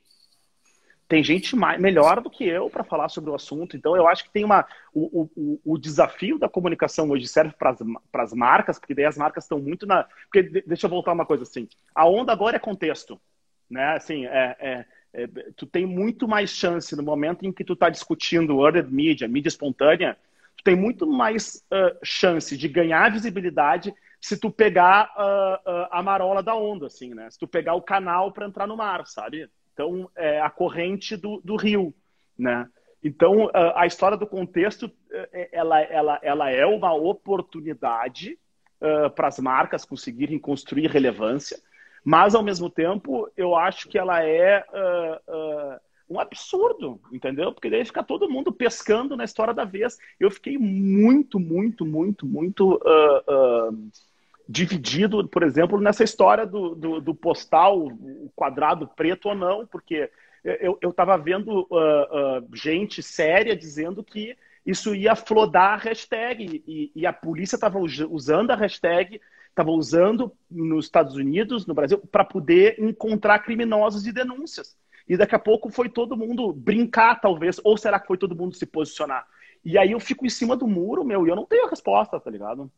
[1.13, 3.77] Tem gente mais, melhor do que eu para falar sobre o assunto.
[3.77, 4.65] Então, eu acho que tem uma.
[4.91, 9.43] O, o, o desafio da comunicação hoje serve para as marcas, porque daí as marcas
[9.43, 10.07] estão muito na.
[10.23, 11.69] Porque, deixa eu voltar uma coisa assim.
[11.93, 13.21] A onda agora é contexto.
[13.69, 13.95] Né?
[13.95, 17.87] Assim, é, é é, tu tem muito mais chance no momento em que tu está
[17.87, 20.17] discutindo earned media, mídia espontânea,
[20.57, 26.01] tu tem muito mais uh, chance de ganhar visibilidade se tu pegar uh, uh, a
[26.01, 27.29] marola da onda, assim, né?
[27.29, 29.47] Se tu pegar o canal para entrar no mar, sabe?
[29.73, 31.93] Então, é a corrente do, do rio,
[32.37, 32.67] né?
[33.03, 38.39] Então, a história do contexto, é, ela, ela, ela é uma oportunidade
[39.13, 41.57] para as marcas conseguirem construir relevância,
[42.03, 47.53] mas, ao mesmo tempo, eu acho que ela é uh, uh, um absurdo, entendeu?
[47.53, 49.97] Porque daí fica todo mundo pescando na história da vez.
[50.19, 53.89] Eu fiquei muito, muito, muito, muito uh,
[54.47, 57.91] dividido, por exemplo, nessa história do, do, do, postal,
[58.35, 60.09] quadrado preto ou não, porque
[60.43, 61.67] eu estava vendo
[62.53, 68.51] gente séria dizendo que isso ia flodar a hashtag e, e a polícia estava usando
[68.51, 69.21] a hashtag
[69.53, 74.75] estava usando nos Estados Unidos, no Brasil, para poder encontrar criminosos e denúncias.
[75.07, 78.55] E daqui a pouco foi todo mundo brincar, talvez, ou será que foi todo mundo
[78.55, 79.25] se posicionar?
[79.63, 82.19] E aí eu fico em cima do muro, meu, e eu não tenho a resposta,
[82.19, 82.69] tá ligado?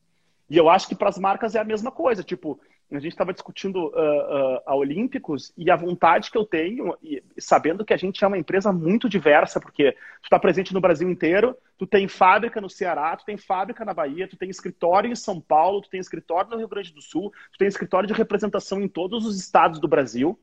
[0.49, 2.23] E eu acho que para as marcas é a mesma coisa.
[2.23, 2.59] Tipo,
[2.91, 7.23] a gente estava discutindo uh, uh, a Olímpicos e a vontade que eu tenho, e,
[7.37, 11.09] sabendo que a gente é uma empresa muito diversa, porque tu está presente no Brasil
[11.09, 15.15] inteiro, tu tem fábrica no Ceará, tu tem fábrica na Bahia, tu tem escritório em
[15.15, 18.79] São Paulo, tu tem escritório no Rio Grande do Sul, tu tem escritório de representação
[18.79, 20.39] em todos os estados do Brasil,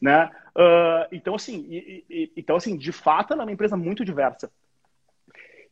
[0.00, 0.30] né?
[0.54, 4.50] Uh, então assim, e, e, então assim, de fato, ela é uma empresa muito diversa.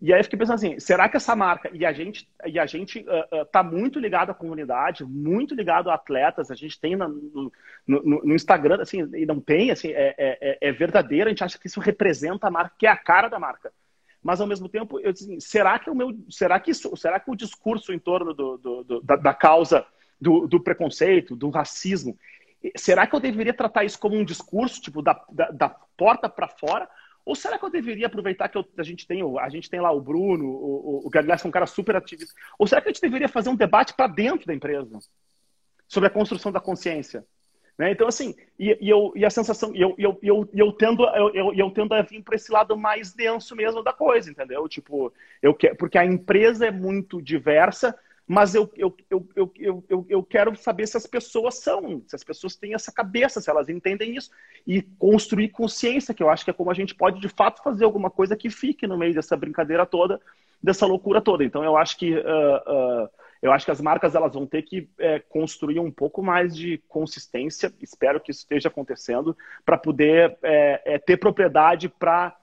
[0.01, 2.67] E aí eu fiquei pensando assim, será que essa marca e a gente e a
[2.67, 6.95] gente uh, uh, tá muito ligado à comunidade, muito ligado a atletas, a gente tem
[6.95, 7.53] no, no,
[7.87, 11.43] no, no Instagram assim e não tem assim é, é, é, é, verdadeiro, a gente
[11.43, 13.73] acha que isso representa a marca, que é a cara da marca.
[14.23, 17.19] Mas ao mesmo tempo, eu disse, assim, será que o meu, será que isso, será
[17.19, 19.85] que o discurso em torno do, do, do da, da, causa
[20.21, 22.17] do, do preconceito, do racismo,
[22.77, 26.49] será que eu deveria tratar isso como um discurso tipo da, da, da porta para
[26.49, 26.89] fora?
[27.29, 29.93] Ou será que eu deveria aproveitar que eu, a gente tem a gente tem lá
[29.93, 32.33] o Bruno, o, o, o é um cara super ativista.
[32.59, 34.99] Ou será que a gente deveria fazer um debate para dentro da empresa
[35.87, 37.27] sobre a construção da consciência?
[37.77, 37.91] Né?
[37.91, 41.35] Então, assim, e, e, eu, e a sensação, e eu, eu, eu, eu, tendo, eu,
[41.35, 44.67] eu, eu tendo a vir para esse lado mais denso mesmo da coisa, entendeu?
[44.67, 45.13] Tipo,
[45.43, 47.95] eu porque a empresa é muito diversa,
[48.29, 52.23] mas eu, eu, eu, eu, eu, eu quero saber se as pessoas são, se as
[52.23, 54.31] pessoas têm essa cabeça, se elas entendem isso,
[54.67, 57.87] e construir consciência, que eu acho que é como a gente pode de fato fazer
[57.87, 60.21] alguma coisa que fique no meio dessa brincadeira toda,
[60.63, 61.43] dessa loucura toda.
[61.43, 63.09] Então eu acho que uh, uh,
[63.41, 66.77] eu acho que as marcas elas vão ter que é, construir um pouco mais de
[66.87, 72.37] consistência, espero que isso esteja acontecendo, para poder é, é, ter propriedade para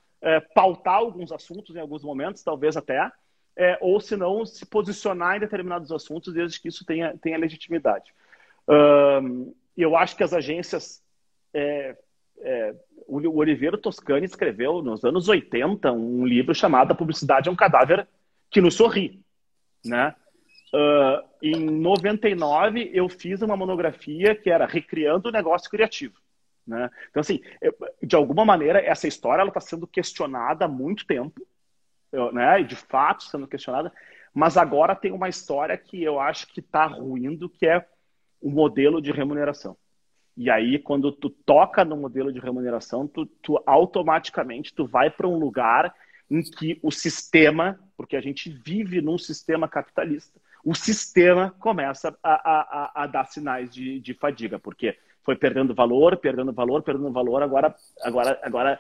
[0.56, 3.12] pautar alguns assuntos em alguns momentos, talvez até,
[3.57, 8.13] é, ou se não, se posicionar em determinados assuntos, desde que isso tenha, tenha legitimidade.
[8.67, 11.03] Um, eu acho que as agências.
[11.53, 11.95] É,
[12.41, 12.75] é,
[13.07, 18.07] o Oliveira Toscani escreveu nos anos 80 um livro chamado A Publicidade é um Cadáver
[18.49, 19.21] que nos sorri.
[19.85, 20.13] Né?
[20.73, 26.15] Uh, em 99, eu fiz uma monografia que era Recriando o Negócio Criativo.
[26.65, 26.89] Né?
[27.09, 31.45] Então, assim, eu, de alguma maneira, essa história está sendo questionada há muito tempo,
[32.33, 32.63] né?
[32.63, 33.91] de fato sendo questionada,
[34.33, 37.85] mas agora tem uma história que eu acho que está ruindo, que é
[38.41, 39.77] o modelo de remuneração.
[40.37, 45.27] E aí, quando tu toca no modelo de remuneração, tu, tu automaticamente tu vai para
[45.27, 45.93] um lugar
[46.29, 52.33] em que o sistema, porque a gente vive num sistema capitalista, o sistema começa a,
[52.33, 57.41] a, a dar sinais de, de, fadiga, porque foi perdendo valor, perdendo valor, perdendo valor,
[57.41, 58.79] agora, agora, agora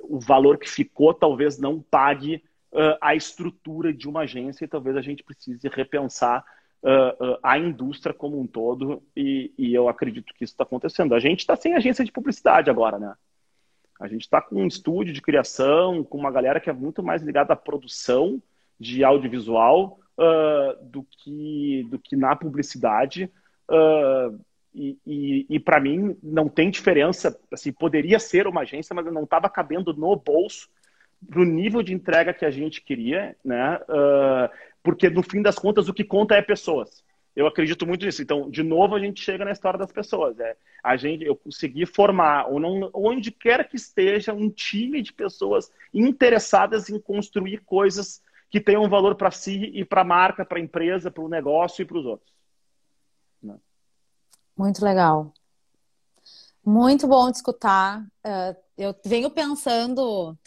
[0.00, 2.42] o valor que ficou talvez não pague
[2.72, 6.44] uh, a estrutura de uma agência e talvez a gente precise repensar
[6.82, 11.14] uh, uh, a indústria como um todo e, e eu acredito que isso está acontecendo.
[11.14, 13.14] A gente está sem agência de publicidade agora, né?
[14.00, 17.22] A gente está com um estúdio de criação, com uma galera que é muito mais
[17.22, 18.42] ligada à produção
[18.78, 20.00] de audiovisual,
[20.82, 23.30] do, que, do que na publicidade.
[23.70, 24.40] Uh,
[24.74, 27.38] e, e, e para mim não tem diferença.
[27.52, 30.68] Assim, poderia ser uma agência, mas não estava cabendo no bolso
[31.30, 33.78] no nível de entrega que a gente queria, né?
[33.88, 34.50] Uh,
[34.82, 37.04] porque no fim das contas o que conta é pessoas.
[37.34, 38.20] Eu acredito muito nisso.
[38.20, 40.38] Então, de novo, a gente chega na história das pessoas.
[40.38, 45.12] É, a gente, eu consegui formar, ou não, onde quer que esteja, um time de
[45.12, 50.58] pessoas interessadas em construir coisas que tenham valor para si e para a marca, para
[50.58, 52.31] a empresa, para o negócio e para os outros.
[54.62, 55.34] Muito legal.
[56.64, 58.00] Muito bom de escutar.
[58.24, 60.38] Uh, eu venho pensando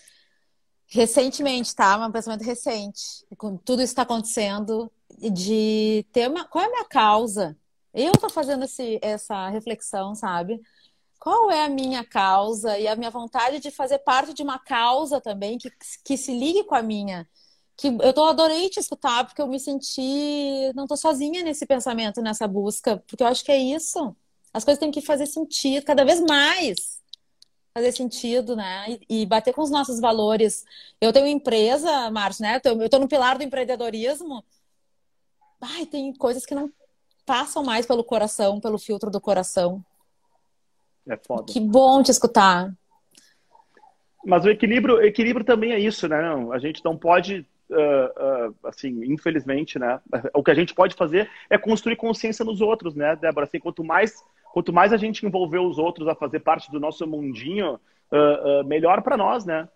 [0.88, 1.98] recentemente, tá?
[1.98, 4.90] Um pensamento recente, com tudo isso está acontecendo,
[5.34, 6.46] de ter uma.
[6.46, 7.58] Qual é a minha causa?
[7.94, 10.62] Eu estou fazendo esse, essa reflexão, sabe?
[11.20, 15.20] Qual é a minha causa e a minha vontade de fazer parte de uma causa
[15.20, 15.70] também que,
[16.06, 17.28] que se ligue com a minha
[17.78, 20.72] que eu tô, adorei te escutar, porque eu me senti.
[20.74, 24.16] Não tô sozinha nesse pensamento, nessa busca, porque eu acho que é isso.
[24.54, 27.04] As coisas têm que fazer sentido, cada vez mais
[27.74, 28.98] fazer sentido, né?
[29.10, 30.64] E, e bater com os nossos valores.
[31.02, 32.62] Eu tenho empresa, Márcio, né?
[32.64, 34.44] Eu tô no pilar do empreendedorismo.
[35.60, 36.72] Ai, tem coisas que não
[37.26, 39.84] passam mais pelo coração, pelo filtro do coração.
[41.06, 41.52] É foda.
[41.52, 42.74] Que bom te escutar.
[44.26, 46.22] Mas o equilíbrio, equilíbrio também é isso, né?
[46.22, 50.00] Não, a gente não pode Uh, uh, assim, infelizmente, né?
[50.34, 53.46] O que a gente pode fazer é construir consciência nos outros, né, Débora?
[53.46, 54.24] Assim, quanto mais,
[54.54, 57.80] quanto mais a gente envolver os outros a fazer parte do nosso mundinho,
[58.12, 59.68] uh, melhor para nós, né?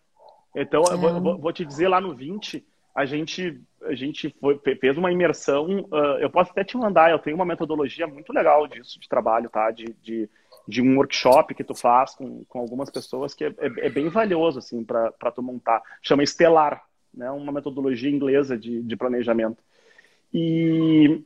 [0.56, 0.93] Então, é.
[0.93, 5.12] eu vou, vou, te dizer lá no 20, a gente, a gente foi, fez uma
[5.12, 5.88] imersão.
[6.19, 9.71] eu posso até te mandar, eu tenho uma metodologia muito legal disso, de trabalho, tá?
[9.71, 10.30] De, de,
[10.67, 14.10] de um workshop que tu faz com, com algumas pessoas que é, é, é bem
[14.10, 15.82] valioso, assim, para tu montar.
[16.02, 17.29] Chama Estelar né?
[17.31, 19.63] Uma metodologia inglesa de, de planejamento.
[20.33, 21.23] E,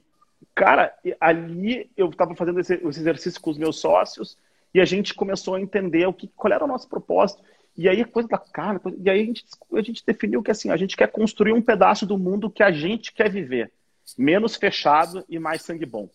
[0.56, 4.38] cara, ali eu estava fazendo esse, esse, exercício com os meus sócios
[4.74, 7.44] e a gente começou a entender o que, qual era o nosso propósito.
[7.76, 10.70] E aí a coisa da cara, e aí a gente, a gente definiu que assim,
[10.70, 13.72] a gente quer construir um pedaço do mundo que a gente quer viver,
[14.18, 16.08] menos fechado e mais sangue bom.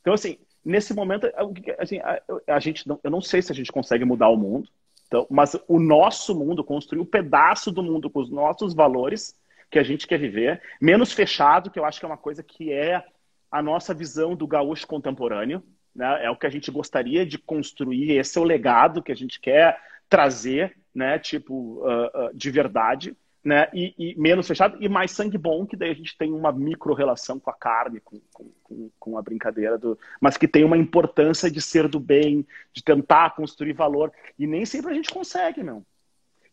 [0.00, 1.30] Então, assim, nesse momento,
[1.78, 4.68] assim, a, a gente não, eu não sei se a gente consegue mudar o mundo,
[5.12, 9.38] então, mas o nosso mundo, construir um pedaço do mundo com os nossos valores
[9.70, 12.72] que a gente quer viver, menos fechado, que eu acho que é uma coisa que
[12.72, 13.04] é
[13.50, 15.62] a nossa visão do gaúcho contemporâneo,
[15.94, 16.24] né?
[16.24, 19.38] É o que a gente gostaria de construir, esse é o legado que a gente
[19.38, 21.18] quer trazer, né?
[21.18, 23.68] Tipo, uh, uh, de verdade né?
[23.72, 26.94] E, e, menos fechado e mais sangue bom, que daí a gente tem uma micro
[26.94, 29.98] relação com a carne, com, com, com, a brincadeira do.
[30.20, 34.12] Mas que tem uma importância de ser do bem, de tentar construir valor.
[34.38, 35.84] E nem sempre a gente consegue, meu.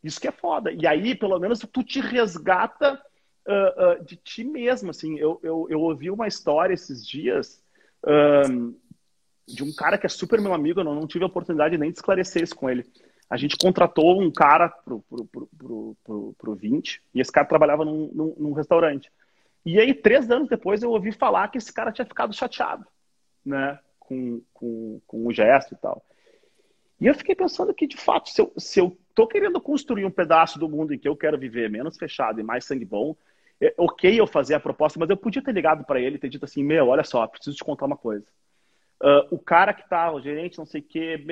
[0.04, 0.72] Isso que é foda.
[0.72, 3.00] E aí, pelo menos, tu te resgata
[3.48, 4.90] uh, uh, de ti mesmo.
[4.90, 7.62] Assim, eu, eu, eu ouvi uma história esses dias.
[8.50, 8.74] Um,
[9.48, 11.92] de um cara que é super meu amigo, eu não, não tive a oportunidade nem
[11.92, 12.86] de esclarecer isso com ele
[13.30, 17.46] a gente contratou um cara pro, pro, pro, pro, pro, pro 20 e esse cara
[17.46, 19.12] trabalhava num, num, num, restaurante.
[19.64, 22.86] E aí, três anos depois, eu ouvi falar que esse cara tinha ficado chateado,
[23.46, 26.04] né, com, com, com o gesto e tal.
[27.00, 30.12] E eu fiquei pensando que, de fato, se eu, se eu tô querendo construir um
[30.12, 33.16] pedaço do mundo em que eu quero viver menos fechado e mais sangue bom,
[33.62, 36.30] é ok eu fazer a proposta, mas eu podia ter ligado para ele e ter
[36.30, 38.26] dito assim, meu, olha só, preciso te contar uma coisa
[39.02, 41.26] Uh, o cara que tá, o gerente, não sei o quê,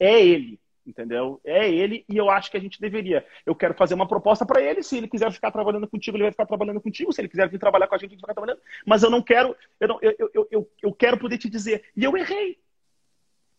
[0.00, 0.58] é ele.
[0.86, 1.40] entendeu?
[1.44, 3.26] É ele e eu acho que a gente deveria.
[3.44, 4.82] Eu quero fazer uma proposta para ele.
[4.82, 7.12] Se ele quiser ficar trabalhando contigo, ele vai ficar trabalhando contigo.
[7.12, 8.60] Se ele quiser vir trabalhar com a gente, ele vai ficar trabalhando.
[8.86, 11.84] Mas eu não quero, eu, não, eu, eu, eu, eu quero poder te dizer.
[11.96, 12.58] E eu errei.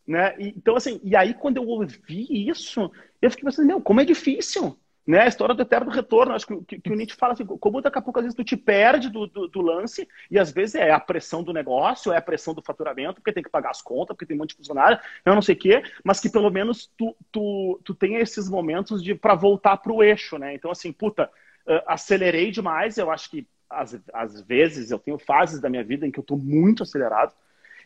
[0.08, 0.36] Né?
[0.40, 4.06] E, então, assim, e aí quando eu ouvi isso, eu fiquei pensando, meu, como é
[4.06, 5.22] difícil né?
[5.22, 7.98] A história do eterno retorno, acho que, que, que, o Nietzsche fala assim, como daqui
[7.98, 10.92] a pouco às vezes tu te perde do, do, do, lance, e às vezes é
[10.92, 14.16] a pressão do negócio, é a pressão do faturamento, porque tem que pagar as contas,
[14.16, 16.92] porque tem um monte de funcionário, eu não sei o quê, mas que pelo menos
[16.98, 20.56] tu, tu, tu tenha esses momentos de para voltar para o eixo, né?
[20.56, 21.30] Então, assim, puta,
[21.68, 26.08] uh, acelerei demais, eu acho que às, às vezes eu tenho fases da minha vida
[26.08, 27.34] em que eu estou muito acelerado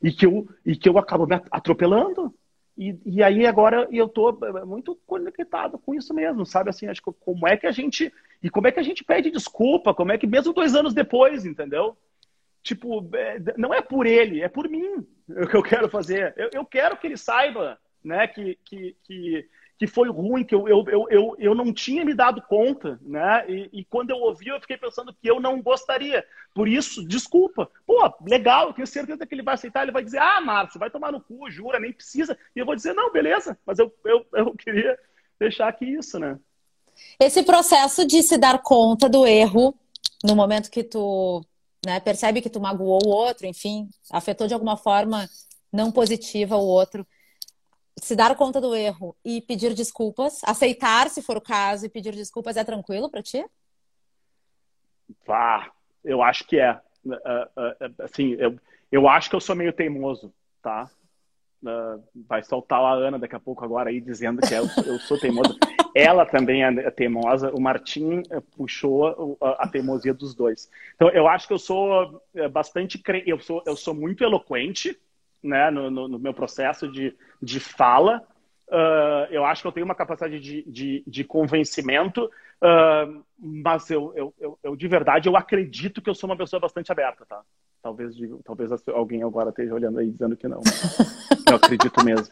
[0.01, 2.33] e que eu, e que eu acabo me atropelando,
[2.79, 6.69] e, e aí agora eu tô é, muito conectado com isso mesmo, sabe?
[6.69, 8.09] Assim, acho que como é que a gente.
[8.41, 9.93] E como é que a gente pede desculpa?
[9.93, 11.97] Como é que, mesmo dois anos depois, entendeu?
[12.63, 16.33] Tipo, é, não é por ele, é por mim o que eu quero fazer.
[16.37, 19.45] Eu, eu quero que ele saiba, né, que, que, que,
[19.79, 23.45] que foi ruim, que eu, eu, eu, eu, eu não tinha me dado conta, né?
[23.49, 26.21] E, e, quando eu ouvi, eu fiquei pensando que eu não gostaria.
[26.53, 27.71] Por isso, desculpa.
[27.87, 30.89] Pô, legal, eu tenho certeza que ele vai aceitar, ele vai dizer, ah, Márcio, vai
[30.89, 32.37] tomar no cu, jura, nem precisa.
[32.53, 34.99] E eu vou dizer, não, beleza, mas eu, eu, eu queria
[35.39, 36.37] deixar aqui isso, né?
[37.17, 39.73] Esse processo de se dar conta do erro
[40.21, 41.41] no momento que tu
[41.85, 45.25] né, percebe que tu magoou o outro, enfim, afetou de alguma forma
[45.71, 47.07] não positiva o outro
[48.01, 52.13] se dar conta do erro e pedir desculpas, aceitar se for o caso e pedir
[52.13, 53.45] desculpas é tranquilo para ti?
[55.25, 55.71] Vá,
[56.03, 56.79] eu acho que é.
[57.05, 58.59] Uh, uh, assim, eu,
[58.91, 60.89] eu acho que eu sou meio teimoso, tá?
[62.27, 65.57] Vai soltar a Ana daqui a pouco agora aí dizendo que eu, eu sou teimoso.
[65.93, 67.51] Ela também é teimosa.
[67.51, 68.21] O Martim
[68.55, 70.69] puxou a, teimosia dos dois.
[70.95, 74.97] Então eu acho que eu sou bastante eu sou eu sou muito eloquente,
[75.43, 78.23] né, no, no, no meu processo de, de fala.
[78.67, 84.13] Uh, eu acho que eu tenho uma capacidade de, de, de convencimento, uh, mas eu,
[84.15, 87.41] eu, eu, eu, de verdade, eu acredito que eu sou uma pessoa bastante aberta, tá?
[87.81, 90.61] Talvez, talvez alguém agora esteja olhando aí dizendo que não.
[91.49, 92.27] eu acredito mesmo.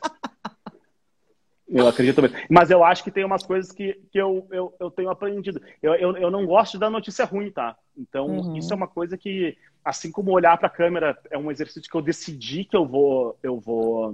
[1.67, 2.37] Eu acredito mesmo.
[2.49, 5.61] Mas eu acho que tem umas coisas que, que eu, eu, eu tenho aprendido.
[5.81, 7.75] Eu, eu, eu não gosto da notícia ruim, tá?
[7.97, 8.57] Então, uhum.
[8.57, 9.57] isso é uma coisa que
[9.87, 13.37] assim como olhar para a câmera é um exercício que eu decidi que eu vou
[13.41, 14.13] eu vou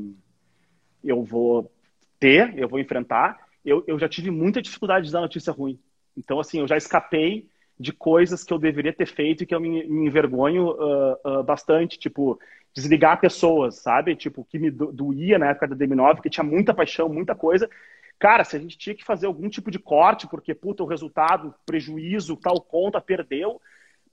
[1.04, 1.72] eu vou
[2.20, 3.38] ter, eu vou enfrentar.
[3.66, 5.80] Eu, eu já tive muita dificuldade de dar notícia ruim.
[6.16, 7.48] Então, assim, eu já escapei
[7.78, 11.44] de coisas que eu deveria ter feito e que eu me, me envergonho uh, uh,
[11.44, 12.40] bastante, tipo,
[12.74, 14.16] desligar pessoas, sabe?
[14.16, 17.70] Tipo, que me doía na época da DM9, que tinha muita paixão, muita coisa.
[18.20, 21.54] Cara, se a gente tinha que fazer algum tipo de corte, porque, puta, o resultado,
[21.66, 23.60] prejuízo, tal conta, perdeu,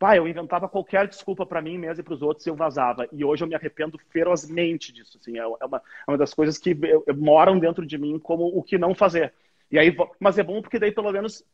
[0.01, 3.07] Pai, eu inventava qualquer desculpa para mim mesmo e para os outros e eu vazava.
[3.13, 5.19] E hoje eu me arrependo ferozmente disso.
[5.21, 6.75] Assim, é, uma, é uma das coisas que
[7.15, 9.35] moram dentro de mim como o que não fazer.
[9.71, 11.45] E aí, mas é bom porque daí pelo menos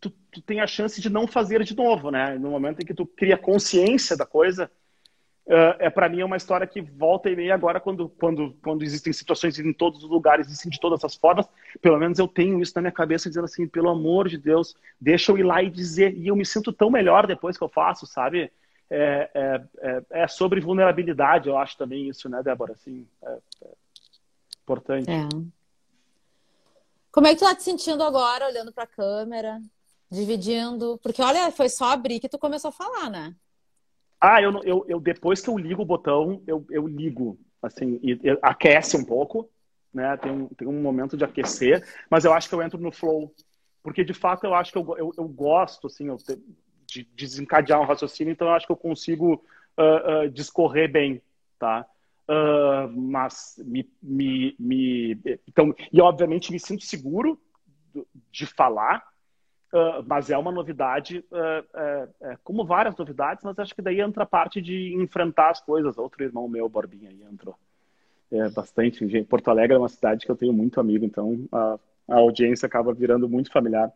[0.00, 2.38] tu, tu tem a chance de não fazer de novo, né?
[2.38, 4.70] No momento em que tu cria consciência da coisa,
[5.48, 8.82] Uh, é para mim é uma história que volta e meia agora quando, quando, quando
[8.82, 11.48] existem situações em todos os lugares, existem de todas as formas,
[11.80, 15.32] pelo menos eu tenho isso na minha cabeça dizendo assim, pelo amor de Deus, deixa
[15.32, 18.06] eu ir lá e dizer, e eu me sinto tão melhor depois que eu faço,
[18.06, 18.52] sabe?
[18.90, 22.74] É, é, é, é sobre vulnerabilidade, eu acho também isso, né, Débora?
[22.74, 23.68] Assim, é, é
[24.62, 25.10] importante.
[25.10, 25.28] É.
[27.10, 29.62] Como é que tu tá te sentindo agora, olhando para a câmera,
[30.10, 31.00] dividindo?
[31.02, 33.34] Porque olha, foi só abrir que tu começou a falar, né?
[34.20, 38.12] Ah, eu, eu, eu depois que eu ligo o botão, eu, eu ligo, assim, e,
[38.14, 39.48] e aquece um pouco,
[39.92, 40.16] né?
[40.16, 43.32] Tem um, tem um momento de aquecer, mas eu acho que eu entro no flow,
[43.82, 46.16] porque de fato eu acho que eu, eu, eu gosto, assim, eu,
[46.86, 49.44] de desencadear um raciocínio, então eu acho que eu consigo
[49.76, 51.22] uh, uh, discorrer bem,
[51.58, 51.86] tá?
[52.28, 57.40] Uh, mas me, me, me, então, e obviamente me sinto seguro
[58.30, 59.02] de falar,
[59.72, 62.02] Uh, mas é uma novidade, uh,
[62.32, 65.98] uh, como várias novidades, mas acho que daí entra a parte de enfrentar as coisas.
[65.98, 67.54] Outro irmão meu, Borbinha, aí entrou.
[68.30, 69.04] É bastante.
[69.24, 72.94] Porto Alegre é uma cidade que eu tenho muito amigo, então a, a audiência acaba
[72.94, 73.92] virando muito familiar.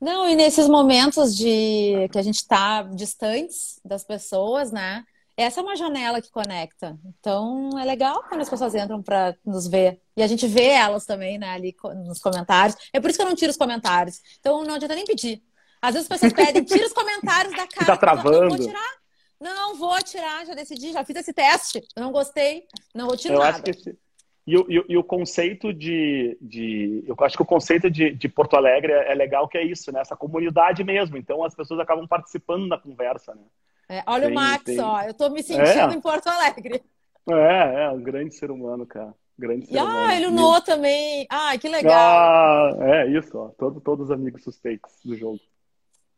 [0.00, 5.04] Não, e nesses momentos de que a gente está distantes das pessoas, né?
[5.38, 6.98] Essa é uma janela que conecta.
[7.20, 10.00] Então é legal quando as pessoas entram para nos ver.
[10.16, 12.76] E a gente vê elas também, né, ali nos comentários.
[12.92, 14.20] É por isso que eu não tiro os comentários.
[14.40, 15.40] Então não adianta nem pedir.
[15.80, 17.86] Às vezes as pessoas pedem, tira os comentários da cara.
[17.86, 18.40] Tá travando.
[18.40, 18.98] Não, vou tirar.
[19.40, 21.80] Não, vou tirar, já decidi, já fiz esse teste.
[21.94, 23.34] Eu não gostei, não vou tirar.
[23.34, 23.50] Eu nada.
[23.50, 23.98] acho que esse...
[24.44, 27.04] E o, e, e o, conceito de, de.
[27.06, 30.00] Eu acho que o conceito de, de Porto Alegre é legal que é isso, né?
[30.00, 31.18] Essa comunidade mesmo.
[31.18, 33.42] Então as pessoas acabam participando da conversa, né?
[33.88, 34.80] É, olha tem, o Max, tem...
[34.80, 35.94] ó, eu tô me sentindo é.
[35.94, 36.82] em Porto Alegre.
[37.30, 39.14] É, é um grande ser humano, cara.
[39.38, 41.24] Grande e, ah, ele no também.
[41.30, 41.94] Ah, que legal.
[41.94, 43.50] Ah, é isso, ó.
[43.50, 45.38] Todo, todos os amigos suspeitos do jogo.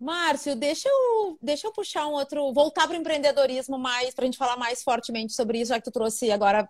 [0.00, 4.26] Márcio, deixa eu, deixa eu puxar um outro, voltar para o empreendedorismo mais, para a
[4.26, 6.66] gente falar mais fortemente sobre isso, já que tu trouxe agora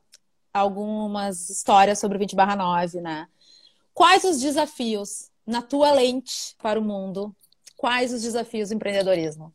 [0.53, 3.29] algumas histórias sobre o 20 barra 9, né?
[3.95, 7.33] Quais os desafios, na tua lente, para o mundo?
[7.77, 9.53] Quais os desafios do empreendedorismo?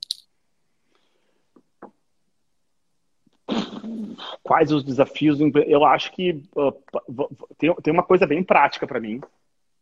[4.43, 5.39] Quais os desafios?
[5.67, 9.21] Eu acho que uh, tem, tem uma coisa bem prática para mim,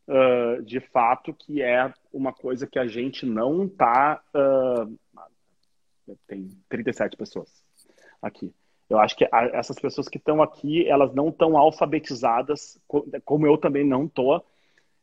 [0.07, 4.21] uh, de fato, que é uma coisa que a gente não está.
[4.33, 4.97] Uh,
[6.27, 7.49] tem 37 pessoas
[8.21, 8.53] aqui.
[8.89, 12.79] Eu acho que essas pessoas que estão aqui, elas não estão alfabetizadas,
[13.25, 14.45] como eu também não estou,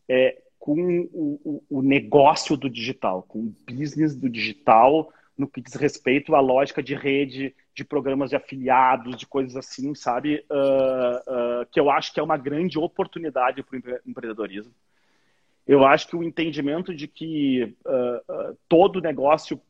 [0.09, 5.74] é, com o, o, negócio do digital, com o business do digital, no que diz
[5.74, 10.45] respeito à lógica de rede, de programas de afiliados, de coisas assim, sabe?
[10.51, 14.73] Uh, uh, que eu acho que é uma grande oportunidade para o empreendedorismo.
[15.66, 19.61] Eu acho que o entendimento de que uh, todo negócio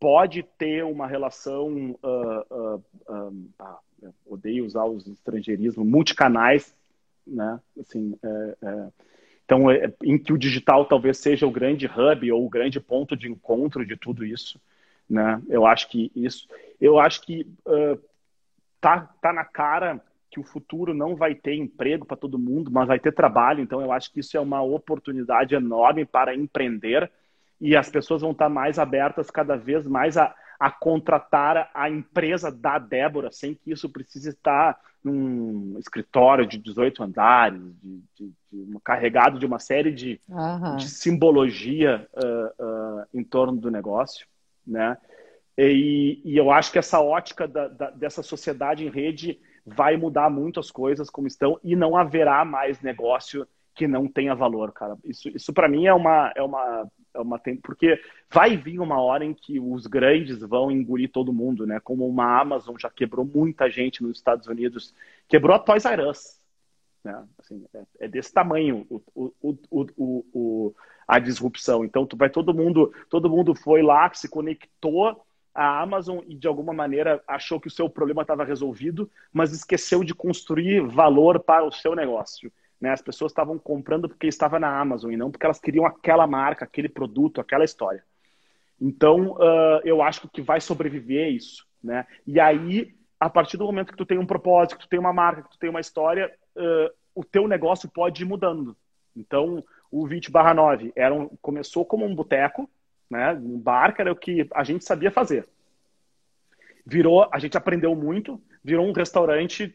[0.00, 1.98] pode ter uma relação,
[3.58, 3.78] ah,
[4.26, 6.76] odeio usar os estrangeirismos, multicanais,
[7.26, 7.58] né?
[7.80, 8.88] Assim, é, é,
[9.44, 13.16] então, é, em que o digital talvez seja o grande hub ou o grande ponto
[13.16, 14.60] de encontro de tudo isso
[15.08, 15.40] né?
[15.48, 16.48] Eu acho que isso,
[16.80, 18.00] eu acho que uh,
[18.80, 20.00] tá, tá na cara
[20.30, 23.60] que o futuro não vai ter emprego para todo mundo, mas vai ter trabalho.
[23.60, 27.10] Então, eu acho que isso é uma oportunidade enorme para empreender
[27.60, 32.50] e as pessoas vão estar mais abertas cada vez mais a, a contratar a empresa
[32.50, 38.78] da Débora, sem que isso precise estar num escritório de 18 andares, de, de, de
[38.82, 40.80] carregado de uma série de, uhum.
[40.80, 44.26] simbologia uh, uh, em torno do negócio
[44.66, 44.96] né?
[45.56, 50.28] E, e eu acho que essa ótica da, da, dessa sociedade em rede vai mudar
[50.28, 54.96] muito as coisas como estão e não haverá mais negócio que não tenha valor, cara.
[55.04, 58.00] Isso, isso para mim é uma, é uma, é uma porque
[58.30, 61.80] vai vir uma hora em que os grandes vão engolir todo mundo, né?
[61.80, 64.94] Como uma Amazon já quebrou muita gente nos Estados Unidos,
[65.28, 66.38] quebrou a Toys R Us,
[67.02, 67.24] né?
[67.38, 70.74] Assim, é, é desse tamanho o, o, o, o,
[71.06, 71.84] a disrupção.
[71.84, 75.24] Então, tu vai todo mundo, todo mundo foi lá, se conectou
[75.54, 80.02] à Amazon e de alguma maneira achou que o seu problema estava resolvido, mas esqueceu
[80.02, 82.52] de construir valor para o seu negócio.
[82.80, 82.90] Né?
[82.90, 86.64] As pessoas estavam comprando porque estava na Amazon e não porque elas queriam aquela marca,
[86.64, 88.02] aquele produto, aquela história.
[88.80, 91.66] Então, uh, eu acho que vai sobreviver é isso.
[91.82, 92.06] Né?
[92.26, 95.12] E aí, a partir do momento que tu tem um propósito, que tu tem uma
[95.12, 98.76] marca, que tu tem uma história, uh, o teu negócio pode ir mudando.
[99.16, 99.64] Então,
[99.94, 102.68] o 20 barra 9 era um, começou como um boteco,
[103.08, 103.32] né?
[103.32, 105.46] Um bar era o que a gente sabia fazer.
[106.84, 109.72] Virou, a gente aprendeu muito, virou um restaurante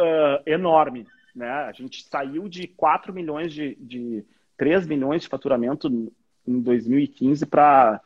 [0.00, 1.06] uh, enorme,
[1.36, 1.50] né?
[1.50, 4.24] A gente saiu de 4 milhões de, de
[4.56, 6.10] 3 milhões de faturamento
[6.46, 8.00] em 2015 para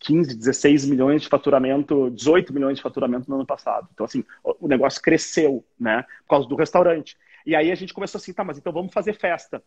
[0.00, 3.88] 15, 16 milhões de faturamento, 18 milhões de faturamento no ano passado.
[3.92, 6.02] Então, assim, o negócio cresceu, né?
[6.22, 7.14] Por causa do restaurante.
[7.44, 9.62] E aí a gente começou assim, tá, mas então vamos fazer festa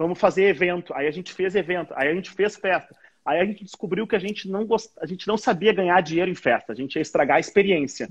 [0.00, 0.94] vamos fazer evento.
[0.94, 2.96] Aí a gente fez evento, aí a gente fez festa.
[3.22, 4.90] Aí a gente descobriu que a gente não gost...
[4.98, 8.08] a gente não sabia ganhar dinheiro em festa, a gente ia estragar a experiência,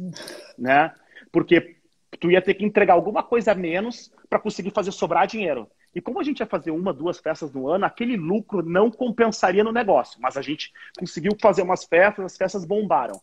[0.55, 0.93] né?
[1.31, 1.77] Porque
[2.19, 5.67] tu ia ter que entregar alguma coisa a menos para conseguir fazer sobrar dinheiro.
[5.93, 9.63] E como a gente ia fazer uma, duas festas no ano, aquele lucro não compensaria
[9.63, 10.21] no negócio.
[10.21, 13.19] Mas a gente conseguiu fazer umas festas, as festas bombaram.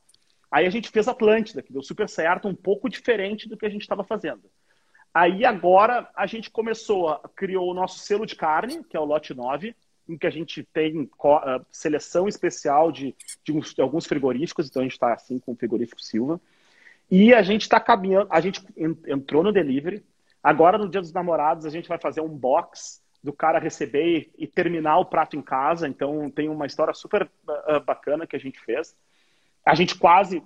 [0.51, 3.71] Aí a gente fez Atlântida, que deu super certo, um pouco diferente do que a
[3.71, 4.43] gente estava fazendo.
[5.17, 9.33] Aí agora a gente começou, criou o nosso selo de carne, que é o lote
[9.33, 9.75] 9,
[10.07, 14.81] em que a gente tem uh, seleção especial de, de, uns, de, alguns frigoríficos, então
[14.81, 16.39] a gente está assim com o frigorífico Silva.
[17.11, 18.63] E a gente está caminhando, a gente
[19.07, 20.05] entrou no delivery.
[20.43, 24.47] Agora, no Dia dos Namorados, a gente vai fazer um box do cara receber e,
[24.47, 25.89] terminar o prato em casa.
[25.89, 28.95] Então, tem uma história super uh, bacana que a gente fez.
[29.65, 30.43] A gente quase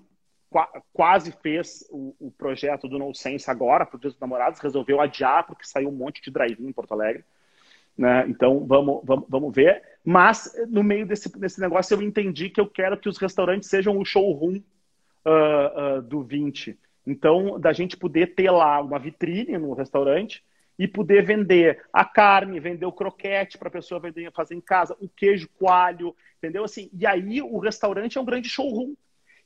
[0.93, 5.01] quase fez o, o, projeto do No Sense agora, para o Dia dos Namorados, resolveu
[5.01, 7.25] adiar porque saiu um monte de drive-in em Porto Alegre.
[7.97, 8.27] Né?
[8.29, 9.83] Então, vamos, vamos, vamos ver.
[10.05, 13.97] Mas, no meio desse, desse negócio, eu entendi que eu quero que os restaurantes sejam
[13.99, 14.61] o showroom
[15.25, 16.79] uh, uh, do 20.
[17.07, 20.43] Então, da gente poder ter lá uma vitrine no restaurante
[20.79, 24.97] e poder vender a carne, vender o croquete para a pessoa vender, fazer em casa,
[24.99, 26.65] o queijo coalho, entendeu?
[26.65, 28.95] Assim, e aí o restaurante é um grande showroom.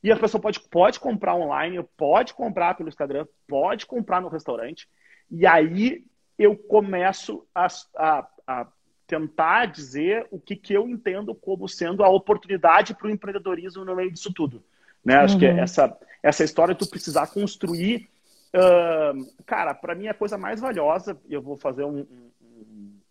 [0.05, 4.87] E a pessoa pode, pode comprar online, pode comprar pelo Instagram, pode comprar no restaurante.
[5.31, 6.05] E aí
[6.39, 8.67] eu começo a, a, a
[9.07, 13.97] tentar dizer o que, que eu entendo como sendo a oportunidade para o empreendedorismo no
[13.97, 14.63] meio disso tudo.
[15.03, 15.15] Né?
[15.17, 15.41] Acho uhum.
[15.41, 18.09] que essa, essa história de tu precisar construir
[18.55, 22.31] Uh, cara, para mim a coisa mais valiosa, eu vou fazer um, um,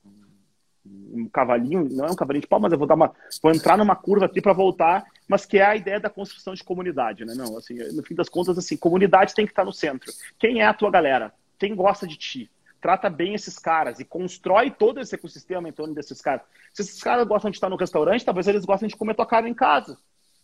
[0.05, 3.51] um, um, cavalinho, não é um cavalinho de pau, mas eu vou dar uma, vou
[3.51, 7.25] entrar numa curva aqui para voltar, mas que é a ideia da construção de comunidade,
[7.25, 7.33] né?
[7.35, 10.11] Não, assim, no fim das contas, assim, comunidade tem que estar no centro.
[10.37, 11.33] Quem é a tua galera?
[11.57, 12.51] Quem gosta de ti?
[12.81, 16.41] Trata bem esses caras e constrói todo esse ecossistema em torno desses caras.
[16.73, 19.49] Se esses caras gostam de estar no restaurante, talvez eles gostem de comer tua carne
[19.49, 19.97] em casa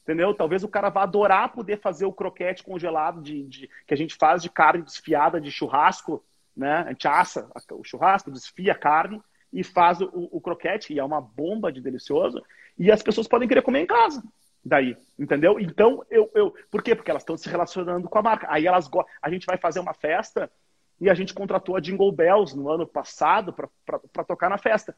[0.10, 0.34] entendeu?
[0.34, 4.16] Talvez o cara vá adorar poder fazer o croquete congelado de, de, que a gente
[4.16, 6.24] faz de carne desfiada de churrasco,
[6.58, 6.84] né?
[6.88, 9.22] A gente assa o churrasco, desfia a carne
[9.54, 12.44] e faz o, o, croquete, e é uma bomba de delicioso,
[12.78, 14.24] e as pessoas podem querer comer em casa.
[14.70, 15.60] Daí, entendeu?
[15.60, 16.94] Então, eu, eu por quê?
[16.94, 18.46] Porque elas estão se relacionando com a marca.
[18.52, 18.88] Aí elas
[19.20, 20.50] a gente vai fazer uma festa
[21.02, 24.96] e a gente contratou a Jingle Bells no ano passado para tocar na festa.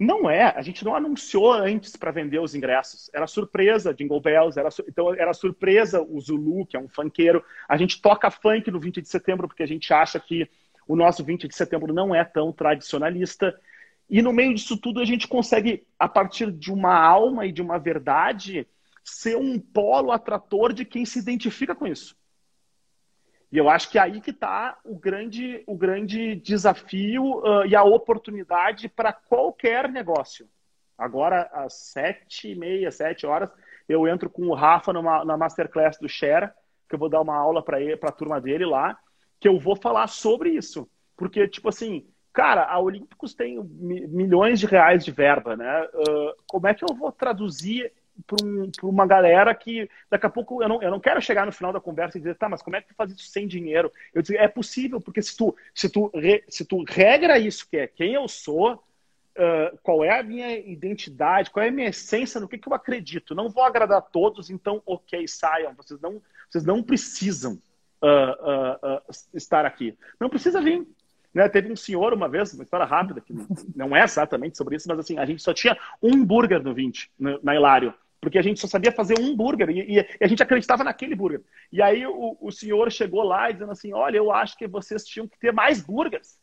[0.00, 3.10] Não é, a gente não anunciou antes para vender os ingressos.
[3.12, 7.44] Era surpresa Jingle Bells, era, então era surpresa o Zulu, que é um funkeiro.
[7.68, 10.48] A gente toca funk no 20 de setembro porque a gente acha que
[10.88, 13.54] o nosso 20 de setembro não é tão tradicionalista.
[14.12, 17.62] E no meio disso tudo a gente consegue, a partir de uma alma e de
[17.62, 18.68] uma verdade,
[19.02, 22.14] ser um polo atrator de quem se identifica com isso.
[23.50, 27.74] E eu acho que é aí que está o grande, o grande desafio uh, e
[27.74, 30.46] a oportunidade para qualquer negócio.
[30.98, 33.48] Agora, às sete e meia, sete horas,
[33.88, 36.50] eu entro com o Rafa numa, na Masterclass do Share,
[36.86, 38.94] que eu vou dar uma aula para a turma dele lá,
[39.40, 40.86] que eu vou falar sobre isso.
[41.16, 45.84] Porque, tipo assim, cara, a Olímpicos tem milhões de reais de verba, né?
[45.94, 47.92] Uh, como é que eu vou traduzir
[48.26, 51.52] para um, uma galera que daqui a pouco eu não, eu não quero chegar no
[51.52, 53.90] final da conversa e dizer, tá, mas como é que tu faz isso sem dinheiro?
[54.14, 57.76] Eu digo, é possível, porque se tu, se tu, re, se tu regra isso, que
[57.78, 62.40] é quem eu sou, uh, qual é a minha identidade, qual é a minha essência,
[62.40, 63.34] no que, que eu acredito.
[63.34, 65.74] Não vou agradar a todos, então, ok, saiam.
[65.74, 67.54] Vocês não, vocês não precisam
[68.02, 69.96] uh, estar aqui.
[70.20, 70.86] Não precisa vir.
[71.34, 73.32] Né, teve um senhor uma vez, uma história rápida, que
[73.74, 77.10] não é exatamente sobre isso, mas assim, a gente só tinha um hambúrguer no 20,
[77.42, 80.84] na Hilário porque a gente só sabia fazer um hambúrguer e, e, a gente acreditava
[80.84, 81.42] naquele hambúrguer.
[81.72, 85.26] E aí o, o, senhor chegou lá dizendo assim: Olha, eu acho que vocês tinham
[85.26, 86.38] que ter mais hambúrgueres.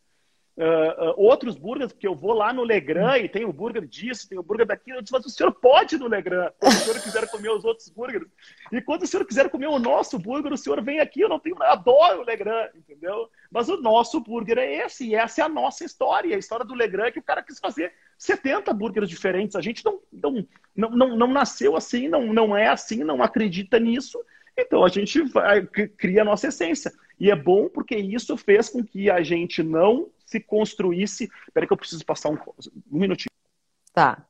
[0.60, 4.28] Uh, uh, outros burgers, porque eu vou lá no Legrand e tem o burger disso,
[4.28, 4.98] tem o burger daquilo.
[4.98, 7.64] Eu disse, mas o senhor pode ir no Legrand, se o senhor quiser comer os
[7.64, 8.28] outros burgers.
[8.70, 11.40] E quando o senhor quiser comer o nosso burger, o senhor vem aqui, eu não
[11.40, 13.30] tenho nada, adoro o Legrand, entendeu?
[13.50, 16.36] Mas o nosso burger é esse, e essa é a nossa história.
[16.36, 19.56] A história do Legrand que o cara quis fazer 70 burgers diferentes.
[19.56, 20.46] A gente não, não,
[20.76, 24.20] não, não, não nasceu assim, não, não é assim, não acredita nisso.
[24.58, 26.92] Então a gente vai, cria a nossa essência.
[27.18, 31.30] E é bom porque isso fez com que a gente não se construísse.
[31.48, 32.38] Espera que eu preciso passar um,
[32.92, 33.32] um minutinho.
[33.92, 34.26] Tá.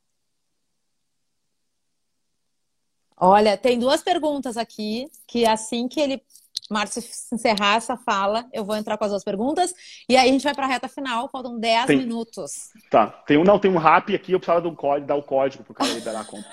[3.16, 6.22] Olha, tem duas perguntas aqui que assim que ele
[6.70, 9.74] Márcio encerrar essa fala, eu vou entrar com as duas perguntas
[10.08, 11.96] e aí a gente vai para a reta final, faltam 10 tem...
[11.96, 12.70] minutos.
[12.88, 15.64] Tá, tem um não, tem um rap aqui, eu precisava do código, dar o código
[15.64, 16.48] pro cara liberar a conta.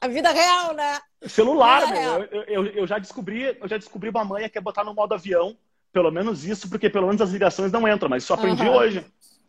[0.00, 1.00] a vida real, né?
[1.26, 4.84] Celular, meu, eu, eu, eu, já descobri, eu já descobri uma manha que é botar
[4.84, 5.56] no modo avião
[5.94, 8.74] pelo menos isso, porque pelo menos as ligações não entram, mas isso aprendi uhum.
[8.74, 9.06] hoje.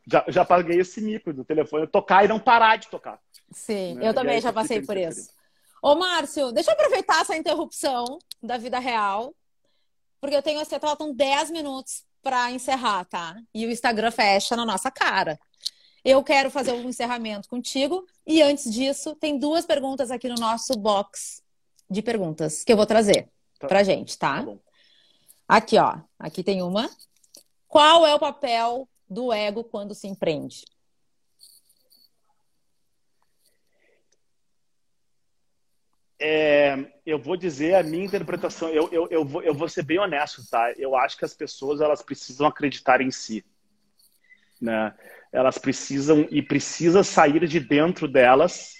[0.07, 3.19] Já, já paguei esse mico do telefone tocar e não parar de tocar.
[3.51, 4.07] Sim, né?
[4.07, 5.31] eu também já passei por isso.
[5.81, 9.33] Ô, Márcio, deixa eu aproveitar essa interrupção da vida real,
[10.21, 13.35] porque eu tenho esse faltam 10 minutos para encerrar, tá?
[13.51, 15.39] E o Instagram fecha na nossa cara.
[16.03, 20.73] Eu quero fazer um encerramento contigo e antes disso, tem duas perguntas aqui no nosso
[20.77, 21.41] box
[21.89, 23.27] de perguntas que eu vou trazer
[23.59, 23.67] tá.
[23.67, 24.43] pra gente, tá?
[24.43, 24.55] tá
[25.47, 25.99] Aqui, ó.
[26.17, 26.89] Aqui tem uma.
[27.67, 30.63] Qual é o papel do ego quando se empreende?
[36.19, 38.69] É, eu vou dizer a minha interpretação.
[38.69, 40.71] Eu, eu, eu, vou, eu vou ser bem honesto, tá?
[40.77, 43.45] Eu acho que as pessoas elas precisam acreditar em si,
[44.59, 44.95] né?
[45.31, 48.73] Elas precisam e precisa sair de dentro delas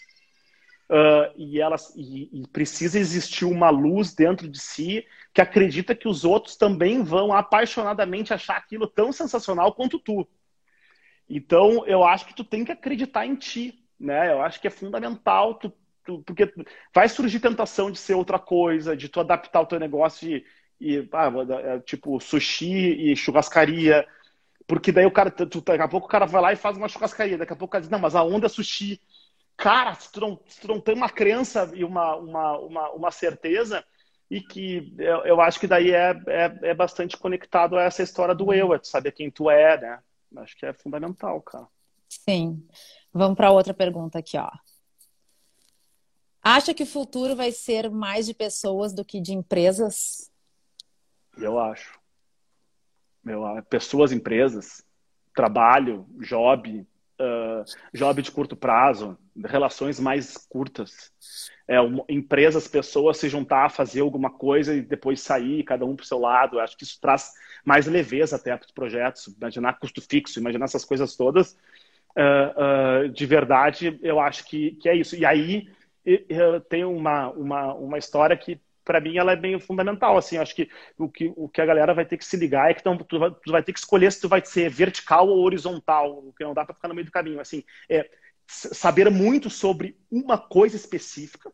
[0.90, 5.06] uh, e elas e, e precisa existir uma luz dentro de si
[5.36, 10.26] que acredita que os outros também vão apaixonadamente achar aquilo tão sensacional quanto tu.
[11.30, 14.32] Então, eu acho que tu tem que acreditar em ti, né?
[14.32, 15.74] Eu acho que é fundamental, tu,
[16.06, 16.54] tu, porque
[16.94, 20.46] vai surgir tentação de ser outra coisa, de tu adaptar o teu negócio e,
[20.80, 21.30] e ah,
[21.66, 24.08] é, tipo sushi e churrascaria,
[24.66, 26.88] porque daí o cara, tu, daqui a pouco o cara vai lá e faz uma
[26.88, 29.02] churrascaria, daqui a pouco o cara diz, não, mas a onda é sushi.
[29.58, 33.12] Cara, se tu não, se tu não tem uma crença e uma, uma, uma, uma
[33.12, 33.84] certeza,
[34.30, 38.34] e que eu, eu acho que daí é, é, é, bastante conectado a essa história
[38.34, 40.00] do eu, é saber quem tu é, né?
[40.38, 41.68] Acho que é fundamental, cara.
[42.10, 42.66] Sim.
[43.14, 44.50] Vamos para outra pergunta aqui, ó.
[46.42, 50.32] Acha que o futuro vai ser mais de pessoas do que de empresas?
[51.38, 52.00] Eu acho.
[53.24, 54.86] meu, pessoas, empresas,
[55.34, 56.86] trabalho, job,
[57.20, 57.64] uh,
[57.94, 61.12] job de curto prazo, relações mais curtas.
[61.68, 66.08] É, empresas, pessoas se juntar, fazer alguma coisa e depois sair, cada um para o
[66.08, 66.58] seu lado.
[66.58, 67.32] Eu acho que isso traz
[67.64, 69.28] mais leveza até para os projetos.
[69.28, 71.58] Imaginar custo fixo, imaginar essas coisas todas.
[72.16, 75.16] Uh, uh, de verdade, eu acho que, que é isso.
[75.16, 75.68] E aí
[76.70, 80.38] tenho uma, uma, uma história que para mim ela é bem fundamental assim.
[80.38, 82.82] Acho que o que o que a galera vai ter que se ligar é que
[82.82, 86.20] então, tu, vai, tu vai ter que escolher se tu vai ser vertical ou horizontal
[86.20, 87.42] o que não dá para ficar no meio do caminho.
[87.42, 88.10] Assim é
[88.48, 91.52] saber muito sobre uma coisa específica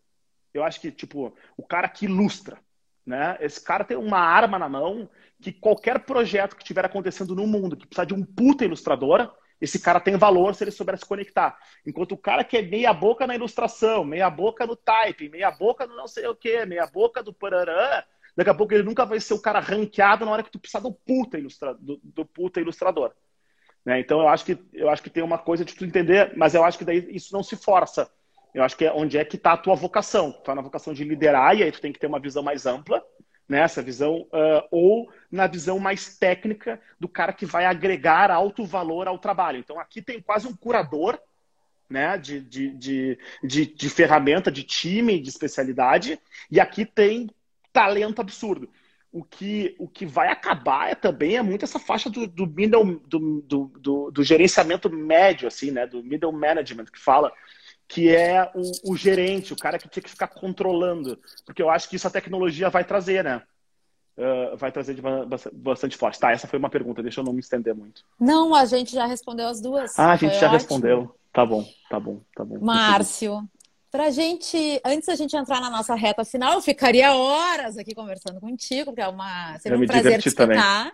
[0.53, 2.59] eu acho que tipo o cara que ilustra
[3.05, 3.37] né?
[3.41, 5.09] Esse cara tem uma arma na mão
[5.41, 9.79] que qualquer projeto que estiver acontecendo no mundo que precisar de um puta ilustradora esse
[9.79, 11.57] cara tem valor se ele souber se conectar.
[11.85, 15.85] Enquanto o cara que é meia boca na ilustração, meia boca no type, meia boca
[15.85, 18.03] no não sei o que, meia boca do parará,
[18.35, 20.79] daqui a pouco ele nunca vai ser o cara ranqueado na hora que tu precisar
[20.79, 23.13] do puta, ilustra, do, do puta ilustrador.
[23.85, 23.99] Né?
[23.99, 26.63] Então eu acho que eu acho que tem uma coisa de tu entender, mas eu
[26.63, 28.11] acho que daí isso não se força.
[28.53, 30.31] Eu acho que é onde é que está a tua vocação.
[30.31, 32.65] Tu tá na vocação de liderar e aí tu tem que ter uma visão mais
[32.65, 33.01] ampla
[33.51, 39.09] nessa visão, uh, ou na visão mais técnica do cara que vai agregar alto valor
[39.09, 39.59] ao trabalho.
[39.59, 41.19] Então, aqui tem quase um curador
[41.89, 46.17] né, de, de, de, de, de ferramenta, de time, de especialidade,
[46.49, 47.29] e aqui tem
[47.73, 48.69] talento absurdo.
[49.11, 53.01] O que, o que vai acabar é, também é muito essa faixa do, do middle,
[53.05, 57.33] do, do, do, do gerenciamento médio, assim, né, do middle management, que fala
[57.91, 61.89] que é o, o, gerente, o cara que tinha que ficar controlando, porque eu acho
[61.89, 63.43] que isso a tecnologia vai trazer, né?
[64.17, 65.01] Uh, vai trazer de
[65.51, 66.17] bastante forte.
[66.17, 68.01] Tá, essa foi uma pergunta, deixa eu não me estender muito.
[68.17, 69.99] Não, a gente já respondeu as duas.
[69.99, 70.53] Ah, a gente já ótimo.
[70.53, 71.15] respondeu.
[71.33, 72.59] Tá bom, tá bom, tá bom.
[72.61, 73.43] Márcio,
[73.89, 78.39] pra gente, antes da gente entrar na nossa reta final, eu ficaria horas aqui conversando
[78.39, 80.85] contigo, porque é uma, seria um prazer te escutar.
[80.85, 80.91] Também.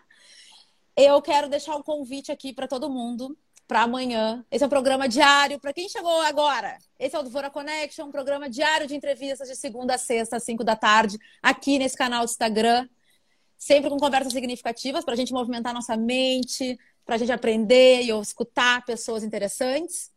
[0.98, 3.38] Eu quero deixar um convite aqui para todo mundo
[3.68, 4.46] para amanhã.
[4.50, 5.60] Esse é um programa diário.
[5.60, 9.56] Para quem chegou agora, esse é o Dvora Connection, um programa diário de entrevistas de
[9.56, 12.88] segunda a sexta, às 5 da tarde, aqui nesse canal do Instagram.
[13.58, 18.10] Sempre com conversas significativas para a gente movimentar nossa mente, para a gente aprender e
[18.22, 20.12] escutar pessoas interessantes.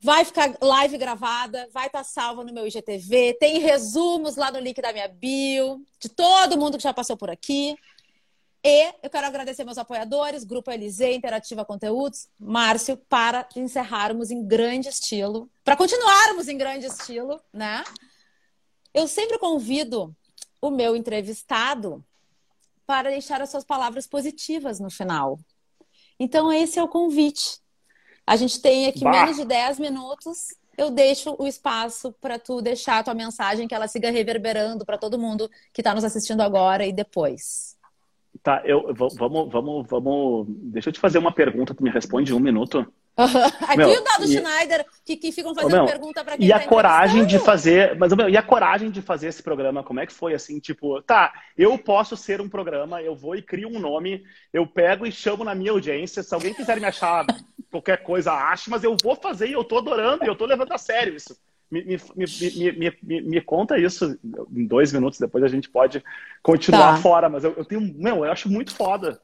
[0.00, 3.36] Vai ficar live gravada, vai estar tá salva no meu IGTV.
[3.40, 7.30] Tem resumos lá no link da minha bio, de todo mundo que já passou por
[7.30, 7.76] aqui.
[8.64, 14.88] E eu quero agradecer meus apoiadores, Grupo Elisê, Interativa Conteúdos, Márcio, para encerrarmos em grande
[14.88, 17.84] estilo, para continuarmos em grande estilo, né?
[18.92, 20.14] Eu sempre convido
[20.60, 22.04] o meu entrevistado
[22.84, 25.38] para deixar as suas palavras positivas no final.
[26.18, 27.60] Então, esse é o convite.
[28.26, 29.12] A gente tem aqui bah.
[29.12, 30.48] menos de 10 minutos.
[30.76, 34.98] Eu deixo o espaço para tu deixar a tua mensagem, que ela siga reverberando para
[34.98, 37.77] todo mundo que está nos assistindo agora e depois.
[38.42, 40.46] Tá, eu vamos, vamos, vamos.
[40.48, 42.86] Deixa eu te fazer uma pergunta, tu me responde em um minuto.
[43.18, 44.28] Aqui meu, o Dado e...
[44.28, 47.96] Schneider, que, que ficam fazendo meu, pergunta para quem E a tá coragem de fazer.
[47.96, 50.60] Mas, meu, e a coragem de fazer esse programa, como é que foi assim?
[50.60, 54.22] Tipo, tá, eu posso ser um programa, eu vou e crio um nome,
[54.52, 56.22] eu pego e chamo na minha audiência.
[56.22, 57.26] Se alguém quiser me achar
[57.70, 60.72] qualquer coisa, ache, mas eu vou fazer e eu tô adorando e eu tô levando
[60.72, 61.36] a sério isso.
[61.70, 64.18] Me, me, me, me, me, conta isso
[64.50, 66.02] em dois minutos, depois a gente pode
[66.42, 67.02] continuar tá.
[67.02, 67.80] fora, mas eu, eu tenho.
[67.94, 69.20] Meu, eu acho muito foda.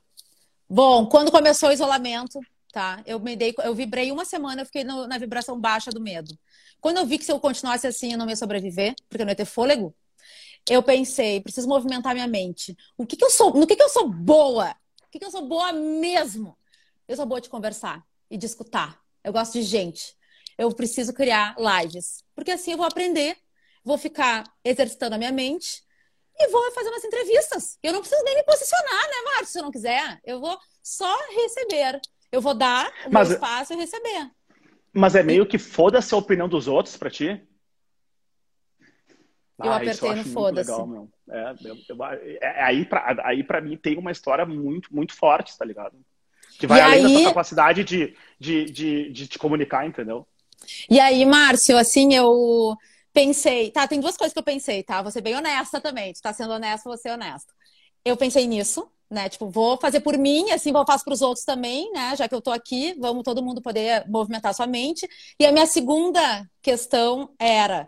[0.68, 2.38] Bom, quando começou o isolamento,
[2.70, 3.02] tá?
[3.06, 6.36] Eu me dei, eu vibrei uma semana, eu fiquei no, na vibração baixa do medo.
[6.80, 9.32] Quando eu vi que se eu continuasse assim, eu não ia sobreviver, porque eu não
[9.32, 9.94] ia ter fôlego,
[10.68, 12.76] eu pensei, preciso movimentar minha mente.
[12.96, 13.54] O que, que eu sou?
[13.54, 14.70] No que, que eu sou boa?
[15.06, 16.56] O que, que eu sou boa mesmo?
[17.06, 18.98] Eu sou boa de conversar e de escutar.
[19.22, 20.14] Eu gosto de gente
[20.58, 22.24] eu preciso criar lives.
[22.34, 23.36] Porque assim eu vou aprender,
[23.84, 25.82] vou ficar exercitando a minha mente
[26.38, 27.78] e vou fazer umas entrevistas.
[27.82, 29.46] Eu não preciso nem me posicionar, né, Márcio?
[29.46, 32.00] Se eu não quiser, eu vou só receber.
[32.32, 34.30] Eu vou dar o mas, meu espaço e receber.
[34.92, 37.40] Mas é meio que foda-se a opinião dos outros para ti?
[39.56, 40.72] Eu ah, apertei eu no foda-se.
[41.30, 41.54] É,
[42.40, 45.96] é, aí, pra, aí pra mim tem uma história muito, muito forte, tá ligado?
[46.58, 47.02] Que vai e além aí...
[47.02, 50.26] da tua capacidade de, de, de, de te comunicar, entendeu?
[50.90, 52.76] E aí, Márcio, assim, eu
[53.12, 55.02] pensei, tá, tem duas coisas que eu pensei, tá?
[55.02, 56.12] Vou ser bem honesta também.
[56.12, 57.52] Tu tá sendo honesta, vou ser honesta.
[58.04, 59.28] Eu pensei nisso, né?
[59.28, 62.16] Tipo, vou fazer por mim, assim, vou fazer para os outros também, né?
[62.16, 65.08] Já que eu tô aqui, vamos todo mundo poder movimentar sua mente.
[65.38, 67.86] E a minha segunda questão era: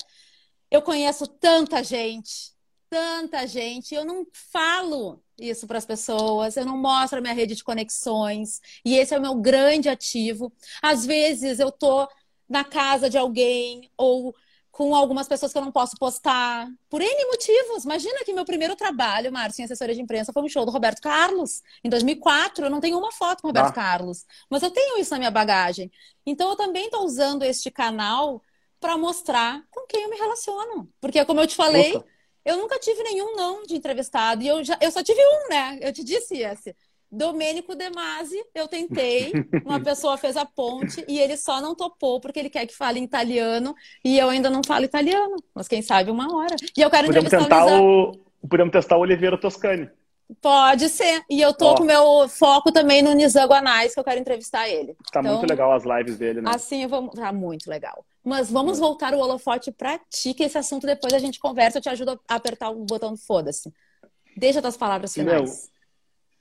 [0.70, 2.52] eu conheço tanta gente,
[2.88, 7.54] tanta gente, eu não falo isso para as pessoas, eu não mostro a minha rede
[7.54, 10.52] de conexões, e esse é o meu grande ativo.
[10.82, 12.08] Às vezes eu tô
[12.48, 14.34] na casa de alguém ou
[14.76, 17.84] com algumas pessoas que eu não posso postar por N motivos.
[17.84, 21.00] Imagina que meu primeiro trabalho, Márcio, em assessoria de imprensa, foi um show do Roberto
[21.00, 22.66] Carlos, em 2004.
[22.66, 23.72] Eu não tenho uma foto com o Roberto ah.
[23.72, 25.90] Carlos, mas eu tenho isso na minha bagagem.
[26.26, 28.42] Então, eu também estou usando este canal
[28.78, 30.92] para mostrar com quem eu me relaciono.
[31.00, 32.06] Porque, como eu te falei, Opa.
[32.44, 34.42] eu nunca tive nenhum não de entrevistado.
[34.42, 35.78] E eu, já, eu só tive um, né?
[35.80, 36.76] Eu te disse esse.
[37.10, 39.32] Domênico De Masi, eu tentei,
[39.64, 43.00] uma pessoa fez a ponte e ele só não topou porque ele quer que fale
[43.00, 46.56] italiano e eu ainda não falo italiano, mas quem sabe uma hora.
[46.76, 49.88] E eu quero Podemos entrevistar tentar o, o Podemos testar o Oliveira Toscani.
[50.40, 51.22] Pode ser.
[51.30, 51.74] E eu tô Ó.
[51.76, 54.96] com meu foco também no Nizam Guanais, que eu quero entrevistar ele.
[55.12, 56.50] Tá então, muito legal as lives dele, né?
[56.52, 57.08] Assim, vou...
[57.10, 58.04] tá muito legal.
[58.24, 61.82] Mas vamos voltar o holofote pra ti, que esse assunto depois a gente conversa, eu
[61.82, 63.72] te ajudo a apertar o botão do foda-se.
[64.36, 65.42] Deixa tuas palavras finais.
[65.42, 65.75] Meu,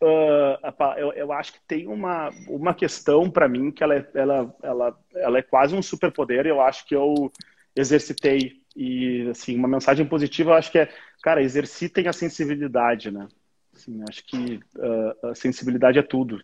[0.06, 4.56] uh, eu, eu acho que tem uma, uma questão para mim que ela é, ela,
[4.62, 6.45] ela, ela é quase um superpoder.
[6.45, 7.32] Eu acho que eu
[7.76, 8.62] exercitei.
[8.76, 10.89] E, assim, uma mensagem positiva, eu acho que é,
[11.24, 13.28] cara, exercitem a sensibilidade, né?
[13.74, 16.41] Assim, acho que uh, a sensibilidade é tudo.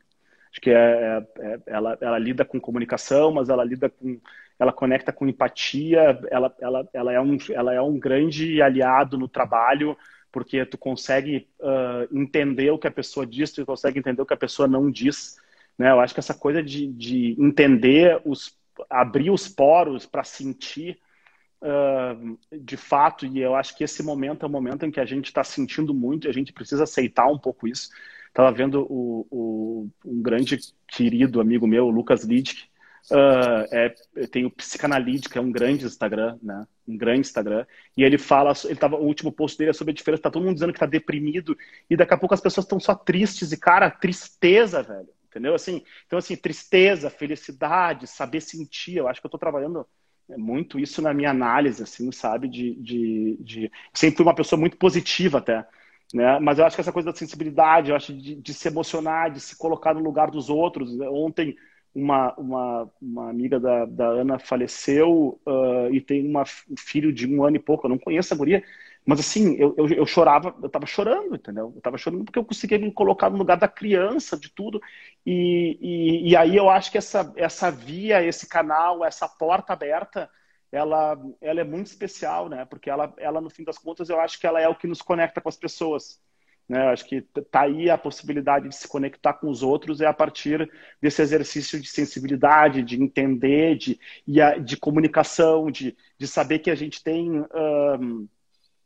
[0.51, 4.20] Acho que é, é, é, ela, ela lida com comunicação, mas ela lida com,
[4.59, 6.20] ela conecta com empatia.
[6.30, 9.97] Ela, ela, ela, é, um, ela é um grande aliado no trabalho,
[10.32, 14.34] porque tu consegue uh, entender o que a pessoa diz, tu consegue entender o que
[14.34, 15.38] a pessoa não diz.
[15.77, 15.91] Né?
[15.91, 18.57] Eu acho que essa coisa de, de entender os,
[18.89, 20.97] abrir os poros para sentir
[21.61, 25.05] uh, de fato, e eu acho que esse momento é o momento em que a
[25.05, 27.89] gente está sentindo muito e a gente precisa aceitar um pouco isso.
[28.27, 30.57] Estava vendo o, o, um grande
[30.88, 32.70] querido amigo meu, Lucas Lidic,
[33.10, 33.89] uh, é,
[34.28, 36.68] tem o Psicanalítica, é um grande Instagram, né?
[36.88, 37.66] Um grande Instagram.
[37.95, 40.43] E ele fala, ele tava, o último post dele é sobre a diferença, tá todo
[40.43, 41.58] mundo dizendo que tá deprimido,
[41.89, 45.10] e daqui a pouco as pessoas estão só tristes, e cara, tristeza, velho.
[45.28, 45.56] Entendeu?
[45.56, 48.97] Assim, então, assim, tristeza, felicidade, saber sentir.
[48.97, 49.88] Eu acho que eu tô trabalhando
[50.30, 52.47] é muito isso na minha análise, assim, sabe?
[52.47, 53.72] De, de, de...
[53.93, 55.66] Sempre fui uma pessoa muito positiva até.
[56.14, 56.39] Né?
[56.39, 59.39] Mas eu acho que essa coisa da sensibilidade, eu acho de, de se emocionar, de
[59.39, 60.91] se colocar no lugar dos outros.
[61.02, 61.56] Ontem,
[61.94, 67.28] uma, uma, uma amiga da, da Ana faleceu uh, e tem uma, um filho de
[67.28, 67.86] um ano e pouco.
[67.86, 68.64] Eu não conheço a guria,
[69.06, 71.74] mas assim, eu, eu, eu, chorava, eu tava chorando, entendeu?
[71.76, 74.82] Eu tava chorando porque eu conseguia me colocar no lugar da criança, de tudo.
[75.26, 80.30] E, e, e, aí eu acho que essa, essa via, esse canal, essa porta aberta,
[80.72, 82.64] ela, ela é muito especial, né?
[82.66, 85.02] Porque ela, ela, no fim das contas, eu acho que ela é o que nos
[85.02, 86.22] conecta com as pessoas.
[86.72, 86.88] Né?
[86.88, 87.19] Acho que
[87.51, 91.78] tá aí a possibilidade de se conectar com os outros é a partir desse exercício
[91.78, 93.99] de sensibilidade, de entender, de,
[94.63, 97.41] de comunicação, de, de saber que a gente tem.
[97.53, 98.26] Um,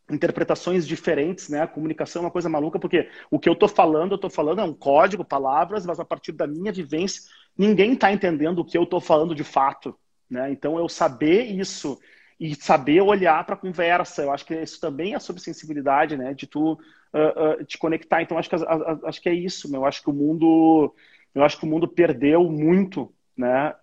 [0.08, 1.62] interpretações diferentes, né?
[1.62, 4.62] A comunicação é uma coisa maluca, porque o que eu estou falando, eu estou falando
[4.62, 7.24] é um código, palavras, mas a partir da minha vivência,
[7.58, 9.98] ninguém está entendendo o que eu estou falando de fato,
[10.30, 10.52] né?
[10.52, 12.00] Então, eu saber isso
[12.40, 16.34] e saber olhar para a conversa, eu acho que isso também é sobre sensibilidade, né?
[16.34, 18.22] De tu uh, uh, te conectar.
[18.22, 19.82] Então, acho que, uh, acho que é isso, meu.
[19.82, 20.94] Eu acho que o mundo,
[21.34, 23.74] eu acho que o mundo perdeu muito, né?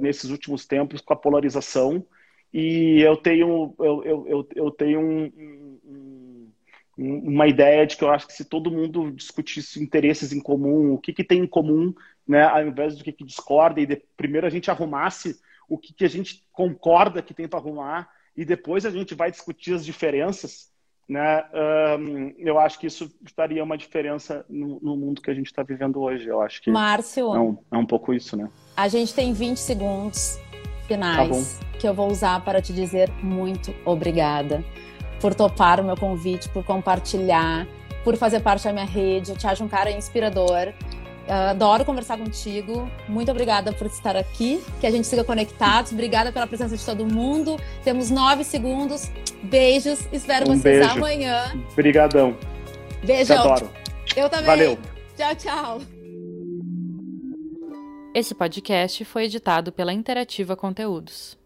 [0.00, 2.04] nesses últimos tempos com a polarização,
[2.52, 6.50] e eu tenho, eu, eu, eu, eu tenho um, um,
[6.98, 10.98] uma ideia de que eu acho que se todo mundo discutisse interesses em comum, o
[10.98, 11.94] que, que tem em comum,
[12.26, 15.40] né, ao invés do que, que discorda, e de, primeiro a gente arrumasse
[15.70, 19.30] o que, que a gente concorda que tem para arrumar, e depois a gente vai
[19.30, 20.68] discutir as diferenças,
[21.08, 21.44] né,
[21.98, 25.62] um, eu acho que isso faria uma diferença no, no mundo que a gente está
[25.62, 26.28] vivendo hoje.
[26.28, 28.48] Eu acho que Márcio, é um, é um pouco isso, né?
[28.76, 30.38] A gente tem 20 segundos
[30.86, 34.64] finais tá que eu vou usar para te dizer muito obrigada
[35.20, 37.66] por topar o meu convite, por compartilhar,
[38.04, 39.30] por fazer parte da minha rede.
[39.30, 40.72] Eu te acho um cara inspirador.
[41.28, 42.90] Adoro conversar contigo.
[43.08, 44.62] Muito obrigada por estar aqui.
[44.80, 45.92] Que a gente siga conectados.
[45.92, 47.56] Obrigada pela presença de todo mundo.
[47.84, 49.10] Temos nove segundos.
[49.42, 50.00] Beijos.
[50.12, 50.90] Espero um vocês beijo.
[50.90, 51.52] amanhã.
[51.72, 52.36] Obrigadão.
[53.04, 53.32] Beijo.
[53.32, 53.70] Te adoro.
[54.16, 54.46] Eu também.
[54.46, 54.78] Valeu.
[55.16, 55.80] Tchau, tchau.
[58.12, 61.39] Esse podcast foi editado pela Interativa Conteúdos.